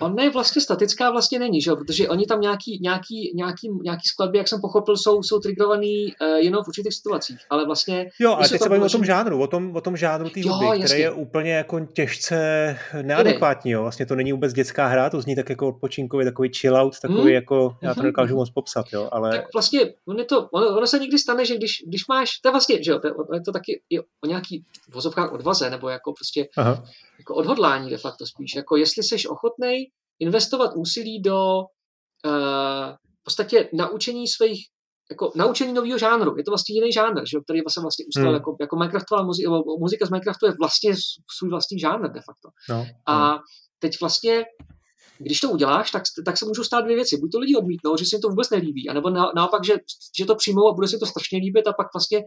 [0.00, 1.70] On je vlastně statická vlastně není, že?
[1.72, 6.28] protože oni tam nějaký, nějaký, nějaký, nějaký skladby, jak jsem pochopil, jsou, jsou triggerovaný uh,
[6.28, 8.10] jenom v určitých situacích, ale vlastně...
[8.20, 10.84] Jo, ale teď se bavím o tom žánru, o tom, o tom žánru té hudby,
[10.84, 13.82] který je úplně jako těžce neadekvátní, jo.
[13.82, 17.20] Vlastně to není vůbec dětská hra, to zní tak jako odpočinkový, takový chill out, takový
[17.20, 17.28] hmm.
[17.28, 18.38] jako, já to mhm, nedokážu mhm.
[18.38, 19.30] moc popsat, jo, ale...
[19.30, 22.48] Tak vlastně, on je to, ono, ono, se někdy stane, že když, když máš, to
[22.48, 24.64] je vlastně, že jo, to je, je to taky i o nějaký
[24.94, 26.84] vozovkách odvaze, nebo jako prostě Aha.
[27.20, 31.38] Jako odhodlání de facto spíš, jako jestli jsi ochotnej investovat úsilí do
[32.26, 34.66] uh, v podstatě naučení svých
[35.10, 36.36] jako naučení nového žánru.
[36.36, 38.34] Je to vlastně jiný žánr, že, který vlastně, vlastně ustal hmm.
[38.34, 39.50] jako, jako Minecraftová muzika,
[39.80, 40.94] muzika z Minecraftu je vlastně
[41.38, 42.48] svůj vlastní žánr de facto.
[42.70, 43.38] No, a no.
[43.78, 44.44] teď vlastně
[45.20, 47.16] když to uděláš, tak, tak se můžou stát dvě věci.
[47.20, 49.74] Buď to lidi odmítnou, že se jim to vůbec nelíbí, anebo na, naopak, že,
[50.18, 52.24] že to přijmou a bude se to strašně líbit a pak vlastně,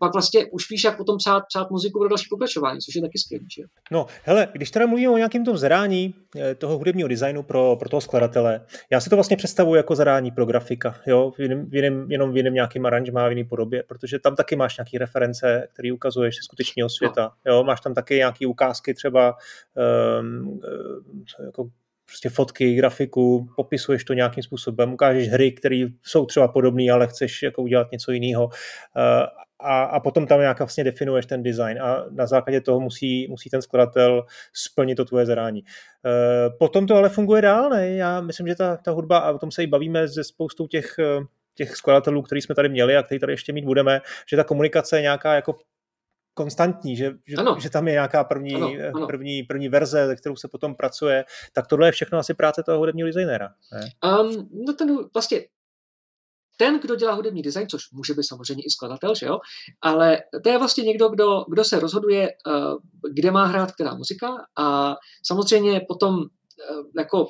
[0.00, 3.18] pak vlastně už víš, jak potom psát, psát muziku pro další pokračování, což je taky
[3.18, 3.44] skvělé.
[3.90, 7.88] No, hele, když teda mluvíme o nějakém tom zadání eh, toho hudebního designu pro, pro
[7.88, 11.74] toho skladatele, já si to vlastně představuji jako zadání pro grafika, jo, v jiném, v
[11.74, 15.68] jiném, jenom v jiném nějakém aranžmá, v jiné podobě, protože tam taky máš nějaké reference,
[15.72, 17.52] které ukazuješ ze skutečného světa, no.
[17.52, 19.34] jo, máš tam taky nějaké ukázky třeba
[20.20, 20.60] um,
[21.46, 21.68] jako
[22.10, 27.42] prostě fotky, grafiku, popisuješ to nějakým způsobem, ukážeš hry, které jsou třeba podobné, ale chceš
[27.42, 28.48] jako udělat něco jiného.
[28.96, 29.26] Eh,
[29.62, 33.50] a, a potom tam nějak vlastně definuješ ten design a na základě toho musí, musí
[33.50, 35.62] ten skladatel splnit to tvoje zadání.
[36.06, 37.88] Eh, potom to ale funguje dál, ne?
[37.88, 40.98] Já myslím, že ta, ta hudba, a o tom se i bavíme se spoustou těch
[40.98, 44.00] eh, těch skladatelů, který jsme tady měli a který tady ještě mít budeme,
[44.30, 45.54] že ta komunikace je nějaká jako
[46.40, 49.06] konstantní, že, že, že tam je nějaká první, ano, ano.
[49.06, 52.78] první, první verze, ze kterou se potom pracuje, tak tohle je všechno asi práce toho
[52.78, 53.48] hudebního designéra.
[53.72, 54.10] Ne?
[54.20, 55.40] Um, no ten vlastně
[56.56, 59.38] ten, kdo dělá hudební design, což může být samozřejmě i skladatel, že jo,
[59.80, 62.78] ale to je vlastně někdo, kdo, kdo se rozhoduje, uh,
[63.12, 64.28] kde má hrát která muzika
[64.58, 66.26] a samozřejmě potom uh,
[66.98, 67.26] jako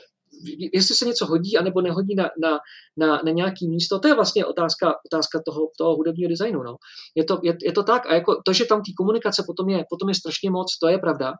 [0.73, 2.59] jestli se něco hodí anebo nehodí na, na,
[2.97, 6.63] na, na nějaký místo, to je vlastně otázka, otázka toho, toho hudebního designu.
[6.63, 6.77] No.
[7.17, 9.85] Je, to, je, je to tak a jako to, že tam té komunikace potom je,
[9.91, 11.33] potom je strašně moc, to je pravda.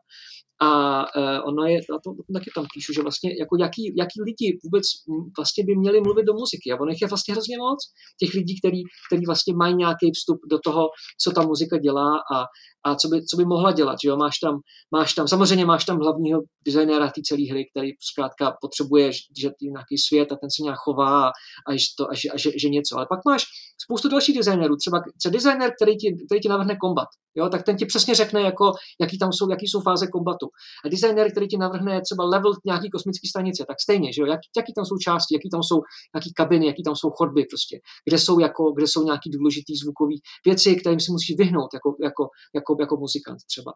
[0.61, 4.17] A uh, ono je, a to, to taky tam píšu, že vlastně jako jaký, jaký
[4.27, 4.83] lidi vůbec
[5.37, 6.71] vlastně by měli mluvit do muziky.
[6.71, 7.79] A ono je vlastně hrozně moc.
[8.19, 10.83] Těch lidí, který, který vlastně mají nějaký vstup do toho,
[11.21, 12.37] co ta muzika dělá a,
[12.85, 13.97] a co by, co by mohla dělat.
[14.03, 14.17] Že jo?
[14.17, 14.59] Máš, tam,
[14.95, 19.97] máš tam, samozřejmě máš tam hlavního designéra té celé hry, který zkrátka potřebuje, že nějaký
[19.97, 21.31] svět a ten se nějak chová a,
[21.67, 22.97] a, že, to, a, že, a že, že, něco.
[22.97, 23.43] Ale pak máš
[23.83, 27.49] spoustu dalších designérů, třeba, designer, který ti, který ti navrhne kombat, jo?
[27.49, 28.71] tak ten ti přesně řekne, jako,
[29.01, 30.47] jaký tam jsou, jaký jsou fáze kombatu.
[30.85, 34.27] A designer, který ti navrhne třeba level nějaký kosmické stanice, tak stejně, že jo?
[34.27, 35.81] Jak, jaký tam jsou části, jaký tam jsou
[36.15, 40.15] jaký kabiny, jaký tam jsou chodby prostě, kde jsou, jako, kde jsou nějaký důležitý zvukové
[40.45, 42.23] věci, kterým si musíš vyhnout jako, jako,
[42.55, 43.71] jako, jako muzikant třeba.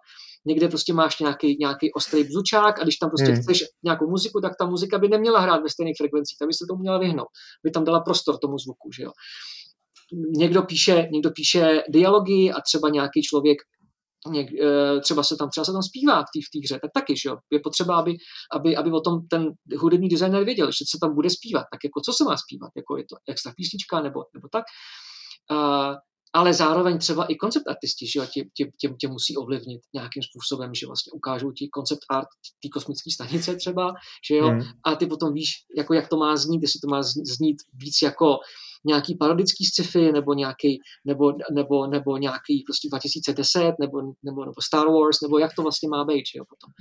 [0.46, 3.42] Někde prostě máš nějaký, nějaký ostrý bzučák a když tam prostě hmm.
[3.42, 6.66] chceš nějakou muziku, tak ta muzika by neměla hrát ve stejných frekvencích, tak by se
[6.70, 7.28] to měla vyhnout,
[7.64, 9.12] by tam dala prostor tomu zvuku, že jo
[10.38, 13.58] někdo píše, někdo píše dialogy a třeba nějaký člověk
[14.32, 17.18] něk, eh, třeba se tam, třeba se tam zpívá v té v hře, tak taky,
[17.18, 17.38] že jo?
[17.52, 18.14] Je potřeba, aby,
[18.52, 21.66] aby, aby o tom ten hudební designer věděl, že se tam bude zpívat.
[21.72, 22.72] Tak jako co se má zpívat?
[22.76, 24.64] Jako je to extra písnička nebo, nebo tak?
[25.52, 25.96] Uh,
[26.34, 30.24] ale zároveň třeba i koncept artisti, že jo, tě, tě, tě, tě musí ovlivnit nějakým
[30.24, 32.28] způsobem, že vlastně ukážou ti koncept art
[32.64, 33.94] té kosmické stanice třeba,
[34.28, 34.62] že jo, hmm.
[34.86, 37.04] a ty potom víš, jako jak to má znít, jestli to má
[37.38, 38.38] znít víc jako
[38.86, 44.88] nějaký parodický sci-fi nebo nějaký, nebo, nebo, nebo nějaký prostě 2010 nebo, nebo, nebo Star
[44.88, 46.74] Wars, nebo jak to vlastně má být, jo, potom.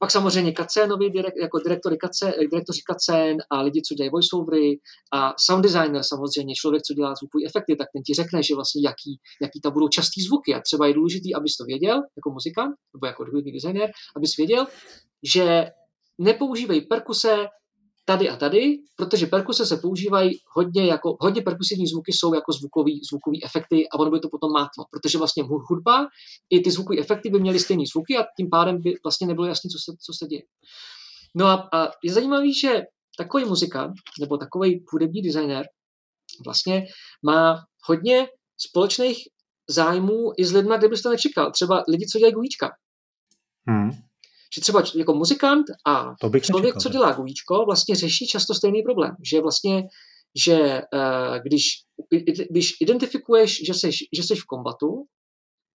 [0.00, 4.80] Pak samozřejmě kacénovi, jako direktory kacén, direktoři kacén a lidi, co dělají voiceovery
[5.12, 8.82] a sound designer samozřejmě, člověk, co dělá zvukové efekty, tak ten ti řekne, že vlastně
[8.84, 12.74] jaký, jaký tam budou častý zvuky a třeba je důležitý, abys to věděl jako muzikant
[12.94, 14.66] nebo jako hudební designer, abys věděl,
[15.34, 15.66] že
[16.18, 17.46] nepoužívají perkuse,
[18.08, 23.00] tady a tady, protože perkuse se používají hodně jako, hodně perkusivní zvuky jsou jako zvukový,
[23.10, 26.06] zvukový efekty a ono by to potom mátlo, protože vlastně hudba
[26.50, 29.68] i ty zvukové efekty by měly stejné zvuky a tím pádem by vlastně nebylo jasné,
[29.70, 30.42] co se, co se děje.
[31.34, 32.82] No a, a je zajímavý, že
[33.18, 35.66] takový muzikant nebo takový hudební designer
[36.44, 36.86] vlastně
[37.24, 39.18] má hodně společných
[39.70, 41.52] zájmů i s lidmi, kde byste nečekal.
[41.52, 42.70] Třeba lidi, co dělají gujíčka.
[43.68, 44.07] Hmm
[44.54, 48.82] že třeba jako muzikant a to člověk, nečekal, co dělá guvíčko, vlastně řeší často stejný
[48.82, 49.82] problém, že vlastně
[50.46, 51.64] že uh, když,
[52.50, 55.04] když identifikuješ, že jsi, že jsi v kombatu,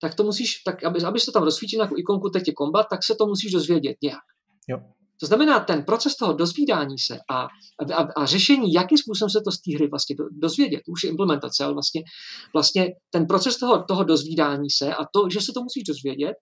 [0.02, 3.00] tak to musíš, tak aby, abys to tam rozsvítil jako ikonku teď je kombat, tak
[3.04, 4.24] se to musíš dozvědět nějak.
[4.70, 4.78] Jo.
[5.20, 7.44] To znamená, ten proces toho dozvídání se a,
[7.94, 11.64] a, a řešení, jakým způsobem se to z té hry vlastně dozvědět, už je implementace,
[11.64, 12.04] ale vlastně,
[12.54, 16.34] vlastně ten proces toho, toho dozvídání se a to, že se to musíš dozvědět,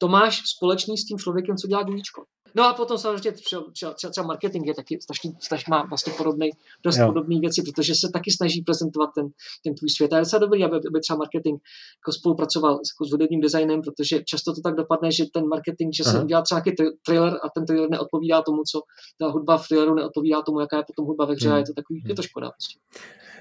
[0.00, 2.24] to máš společný s tím člověkem, co dělá gujíčko.
[2.54, 6.50] No a potom samozřejmě třeba, třeba, třeba marketing je taky strašný, strašný má vlastně podobný,
[6.84, 7.06] dost jo.
[7.06, 9.28] podobný věci, protože se taky snaží prezentovat ten,
[9.64, 10.12] ten tvůj svět.
[10.12, 11.60] A je docela dobrý, aby, aby třeba marketing
[12.00, 16.02] jako spolupracoval jako s hudebním designem, protože často to tak dopadne, že ten marketing, že
[16.06, 16.12] Aha.
[16.12, 18.80] se udělá třeba nějaký trailer a ten trailer neodpovídá tomu, co
[19.18, 21.54] ta hudba v traileru neodpovídá tomu, jaká je potom hudba ve hře hmm.
[21.54, 22.50] a je to takový, je to škoda.
[22.50, 22.78] Prostě.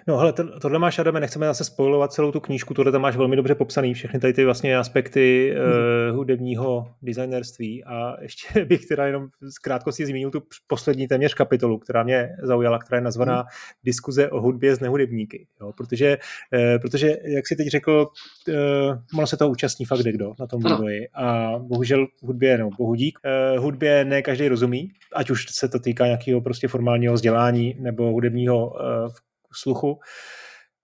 [0.08, 3.16] No ale to, tohle máš, Adame, nechceme zase spojovat celou tu knížku, tohle tam máš
[3.16, 5.62] velmi dobře popsaný, všechny tady ty vlastně aspekty mm.
[5.62, 11.80] uh, hudebního designerství a ještě bych teda jenom z krátkosti zmínil tu poslední téměř kapitolu,
[11.80, 13.48] která mě zaujala, která je nazvaná mm.
[13.84, 16.18] Diskuze o hudbě z nehudebníky, jo, protože,
[16.54, 18.08] uh, protože, jak si teď řekl,
[18.48, 18.56] uh,
[19.18, 23.20] ono se toho účastní fakt kdo na tom vývoji a bohužel hudbě, no bohudík,
[23.56, 28.12] uh, hudbě ne každý rozumí, ať už se to týká nějakého prostě formálního vzdělání nebo
[28.12, 28.74] hudebního
[29.54, 30.00] sluchu,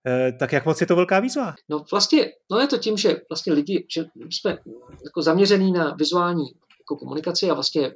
[0.06, 1.54] eh, tak jak moc je to velká výzva?
[1.68, 4.50] No vlastně, no je to tím, že vlastně lidi, že jsme
[5.04, 6.44] jako zaměřený na vizuální
[6.86, 7.92] jako komunikaci a vlastně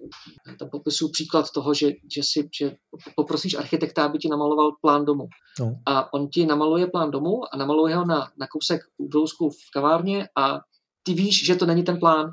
[0.58, 2.76] tam popisuju příklad toho, že, že si že
[3.16, 5.24] poprosíš architekta, aby ti namaloval plán domu.
[5.60, 5.76] No.
[5.86, 10.28] A on ti namaluje plán domu a namaluje ho na, na kousek úbrousku v kavárně
[10.38, 10.60] a
[11.02, 12.26] ty víš, že to není ten plán.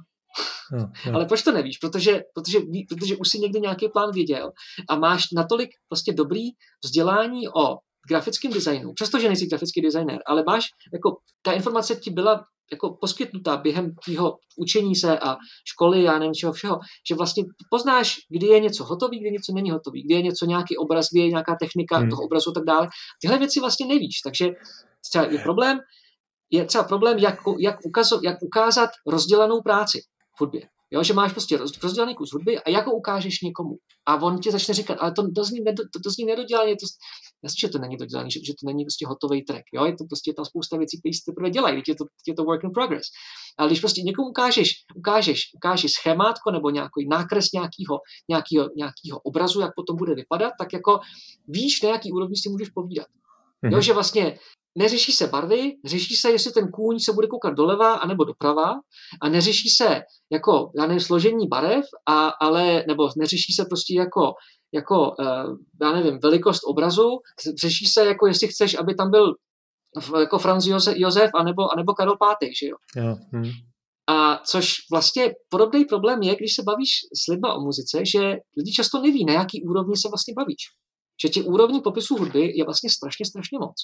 [0.71, 1.15] No, no.
[1.15, 1.77] Ale proč to nevíš?
[1.77, 4.51] Protože, protože, protože už si někdy nějaký plán věděl
[4.89, 6.43] a máš natolik vlastně dobrý
[6.83, 7.77] vzdělání o
[8.09, 13.57] grafickém designu, přestože nejsi grafický designer, ale máš, jako ta informace ti byla jako poskytnutá
[13.57, 18.59] během tvýho učení se a školy, já nevím čeho všeho, že vlastně poznáš, kdy je
[18.59, 21.97] něco hotový, kdy něco není hotový, kdy je něco nějaký obraz, kdy je nějaká technika
[21.97, 22.09] hmm.
[22.09, 22.87] toho obrazu a tak dále.
[23.21, 24.49] Tyhle věci vlastně nevíš, takže
[25.09, 25.79] třeba je problém,
[26.51, 30.01] je třeba problém, jak, jak, ukazo, jak ukázat rozdělanou práci
[30.37, 30.61] v hudbě.
[30.91, 33.75] Jo, že máš prostě rozdělený kus hudby a jak ho ukážeš někomu.
[34.05, 36.85] A on ti začne říkat, ale to, to, zní, to, to zní nedodělaně, to,
[37.43, 39.63] jasně, že to není dodělané, že, že, to není prostě hotový track.
[39.73, 39.85] Jo?
[39.85, 42.63] Je to prostě tam spousta věcí, které se teprve dělají, je to, je to work
[42.63, 43.07] in progress.
[43.57, 47.95] Ale když prostě někomu ukážeš, ukážeš, ukážeš schémátko nebo nějaký nákres nějakého,
[48.29, 50.99] nějakého, nějakého obrazu, jak potom bude vypadat, tak jako
[51.47, 53.07] víš, na jaký úrovni si můžeš povídat.
[53.07, 53.73] Mm-hmm.
[53.73, 54.39] Jo, že vlastně
[54.77, 58.73] neřeší se barvy, řeší se, jestli ten kůň se bude koukat doleva anebo doprava
[59.21, 64.33] a neřeší se jako, já nevím, složení barev, a, ale, nebo neřeší se prostě jako,
[64.73, 67.09] jako uh, já nevím, velikost obrazu,
[67.61, 69.33] řeší se jako, jestli chceš, aby tam byl
[70.19, 72.75] jako Franz Josef, Josef anebo, anebo Karol V, že jo?
[72.95, 73.15] jo.
[73.33, 73.51] Hm.
[74.09, 76.89] A což vlastně podobný problém je, když se bavíš
[77.23, 78.19] s lidma o muzice, že
[78.57, 80.63] lidi často neví, na jaký úrovni se vlastně bavíš.
[81.21, 83.75] Že těch úrovní popisu hudby je vlastně strašně, strašně moc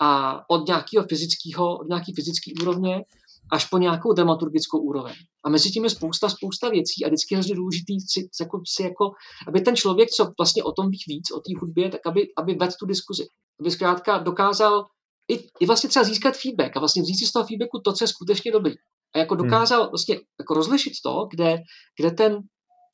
[0.00, 3.04] a od nějakého fyzického, od nějaký fyzické úrovně
[3.52, 5.14] až po nějakou dramaturgickou úroveň.
[5.44, 8.82] A mezi tím je spousta, spousta věcí a vždycky je hrozně důležitý si, jako, si
[8.82, 9.04] jako,
[9.48, 12.54] aby ten člověk, co vlastně o tom ví víc, o té hudbě, tak aby, aby
[12.54, 13.26] vedl tu diskuzi.
[13.60, 14.84] Aby zkrátka dokázal
[15.28, 18.04] i, i vlastně třeba získat feedback a vlastně vzít si z toho feedbacku to, co
[18.04, 18.72] je skutečně dobrý.
[19.14, 19.44] A jako hmm.
[19.44, 19.90] dokázal hmm.
[19.90, 21.58] vlastně jako rozlišit to, kde,
[22.00, 22.38] kde ten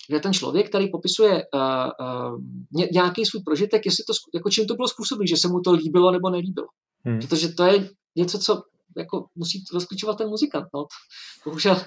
[0.09, 2.38] kde ten člověk, který popisuje uh, uh,
[2.92, 6.11] nějaký svůj prožitek, jestli to, jako čím to bylo způsobené, že se mu to líbilo
[6.11, 6.66] nebo nelíbilo.
[7.05, 7.18] Hmm.
[7.18, 8.62] Protože to je něco, co
[8.97, 10.68] jako musí rozklíčovat ten muzikant.
[10.74, 10.86] No.
[11.45, 11.84] Bohužel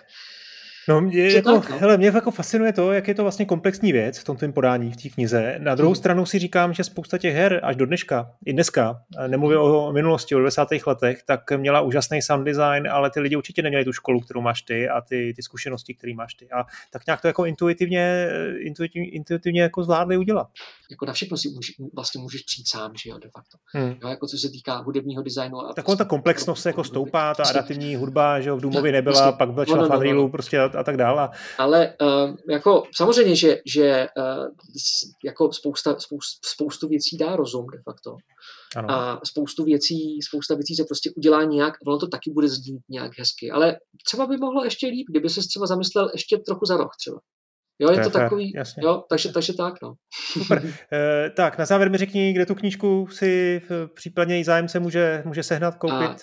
[0.89, 1.77] No, mě, jako, tak, no.
[1.77, 4.91] hele, mě jako fascinuje to, jak je to vlastně komplexní věc v tom tvém podání,
[4.91, 5.55] v té knize.
[5.59, 5.95] Na druhou hmm.
[5.95, 10.35] stranu si říkám, že spousta těch her až do dneška, i dneska, nemluvím o minulosti,
[10.35, 10.61] o 20.
[10.87, 14.61] letech, tak měla úžasný sound design, ale ty lidi určitě neměli tu školu, kterou máš
[14.61, 16.49] ty a ty, ty zkušenosti, které máš ty.
[16.51, 18.29] A tak nějak to jako intuitivně,
[18.59, 20.47] intuitivně, intuitivně jako zvládli udělat.
[20.91, 23.57] Jako na všechno si může, vlastně můžeš přijít sám, že jo, de facto.
[23.65, 23.95] Hmm.
[24.03, 25.61] Jo, jako co se týká hudebního designu.
[25.61, 28.91] A tak prostě, ta komplexnost se jako stoupá, ta adaptivní hudba, že jo, v Důmově
[28.91, 30.29] nebyla, prostě, pak byla no, no, no, no.
[30.29, 31.29] prostě a, tak dále.
[31.57, 34.47] Ale uh, jako samozřejmě, že, že uh,
[35.25, 38.15] jako spousta, spoustu, spoustu věcí dá rozum de facto.
[38.75, 38.91] Ano.
[38.91, 43.11] A spoustu věcí, spousta věcí se prostě udělá nějak, ono to taky bude znít nějak
[43.19, 43.51] hezky.
[43.51, 47.19] Ale třeba by mohlo ještě líp, kdyby se třeba zamyslel ještě trochu za roh třeba.
[47.79, 48.83] Jo, je to, to takový, jasně.
[48.85, 49.93] jo, takže, takže tak, no.
[50.31, 50.73] Super.
[50.93, 53.61] E, tak, na závěr mi řekni, kde tu knížku si
[53.95, 55.95] případně i zájemce může, může sehnat, koupit.
[55.97, 56.15] A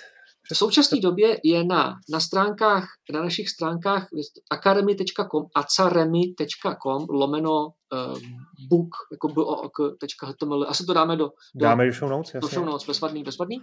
[0.53, 4.09] v současné době je na, na stránkách, na našich stránkách
[4.51, 8.19] academy.com, acaremy.com, lomeno uh,
[8.69, 11.25] book, jako book.html, asi to dáme do,
[11.55, 12.49] do, dáme do show notes, jasně.
[12.49, 13.57] do show notes, bezvadný, bezvadný.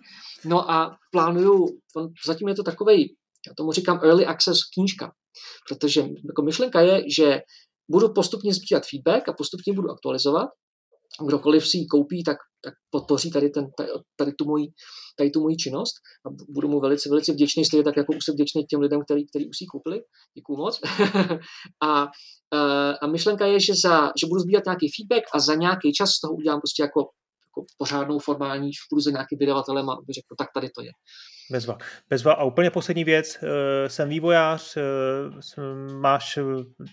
[0.45, 1.65] No a plánuju,
[2.27, 3.15] zatím je to takovej,
[3.47, 5.11] já tomu říkám early access knížka,
[5.69, 7.41] protože jako myšlenka je, že
[7.89, 10.49] budu postupně sbírat feedback a postupně budu aktualizovat
[11.28, 13.66] kdokoliv si ji koupí, tak, tak podpoří tady, ten,
[14.16, 14.68] tady, tu moji,
[15.18, 15.93] tady tu moji činnost
[16.26, 19.28] a budu mu velice, velice vděčný, stejně tak jako už jsem vděčný těm lidem, který,
[19.28, 20.01] který už si ji koupili.
[20.38, 20.80] Děkuju moc.
[21.84, 22.07] a,
[23.01, 26.20] a myšlenka je, že, za, že budu sbírat nějaký feedback a za nějaký čas z
[26.22, 30.70] toho udělám prostě jako, jako pořádnou formální, půjdu za nějakým vydavatelem a řeknu, tak tady
[30.70, 30.91] to je.
[31.52, 31.78] Bezva.
[32.10, 32.34] Bezva.
[32.34, 33.43] A úplně poslední věc,
[33.88, 34.78] jsem vývojář,
[35.93, 36.39] máš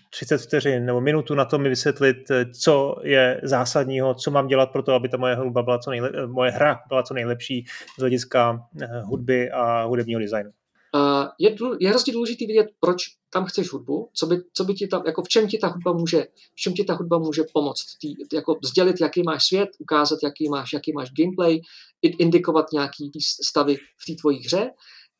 [0.09, 2.17] 30 vteřin nebo minutu na to mi vysvětlit,
[2.59, 6.27] co je zásadního, co mám dělat pro to, aby ta moje hudba byla co nejle-
[6.27, 7.65] moje hra byla co nejlepší
[7.97, 8.65] z hlediska
[9.03, 10.51] hudby a hudebního designu.
[10.95, 12.97] Uh, je, je hrozně důležité vidět, proč
[13.29, 15.93] tam chceš hudbu, co by, co by ti tam, jako v čem ti ta hudba
[15.93, 20.19] může, v čem ti ta hudba může pomoct, tý, jako sdělit, jaký máš svět, ukázat,
[20.23, 21.59] jaký máš, jaký máš gameplay,
[22.01, 23.11] indikovat nějaký
[23.43, 24.69] stavy v té tvojí hře.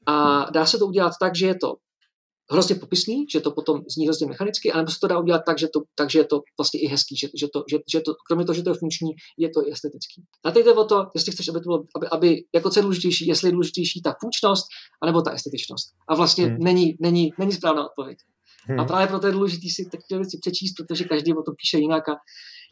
[0.06, 1.76] A dá se to udělat tak, že je to
[2.52, 5.68] hrozně popisný, že to potom zní hrozně mechanicky, anebo se to dá udělat tak, že,
[5.68, 8.56] to, takže je to vlastně i hezký, že, že, to, že, že to, kromě toho,
[8.56, 10.24] že to je funkční, je to i estetický.
[10.46, 12.84] A teď jde o to, jestli chceš, aby to bylo, aby, aby jako co je
[12.84, 14.66] důležitější, jestli je důležitější ta funkčnost,
[15.02, 15.94] anebo ta estetičnost.
[16.08, 16.58] A vlastně hmm.
[16.60, 18.18] není, není, není správná odpověď.
[18.66, 18.80] Hmm.
[18.80, 22.10] A právě proto je důležité si ty věci přečíst, protože každý o tom píše jinak
[22.10, 22.16] a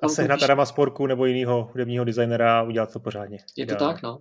[0.03, 3.37] a sehnat Adama Sporku nebo jiného hudebního designera a udělat to pořádně.
[3.57, 3.93] Je to Ideálně.
[3.93, 4.19] tak, no.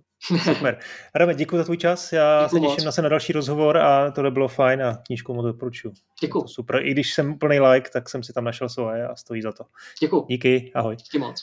[0.53, 0.79] Super.
[1.15, 2.97] Adame, děkuji za tvůj čas, já děkuju se těším moc.
[2.97, 5.93] na další rozhovor a tohle bylo fajn a knížku moc doporučuji.
[6.21, 6.47] Děkuji.
[6.47, 9.51] Super, i když jsem plný like, tak jsem si tam našel svoje a stojí za
[9.51, 9.63] to.
[10.01, 10.25] Děkuji.
[10.29, 10.95] Díky, ahoj.
[10.95, 11.41] Díky moc.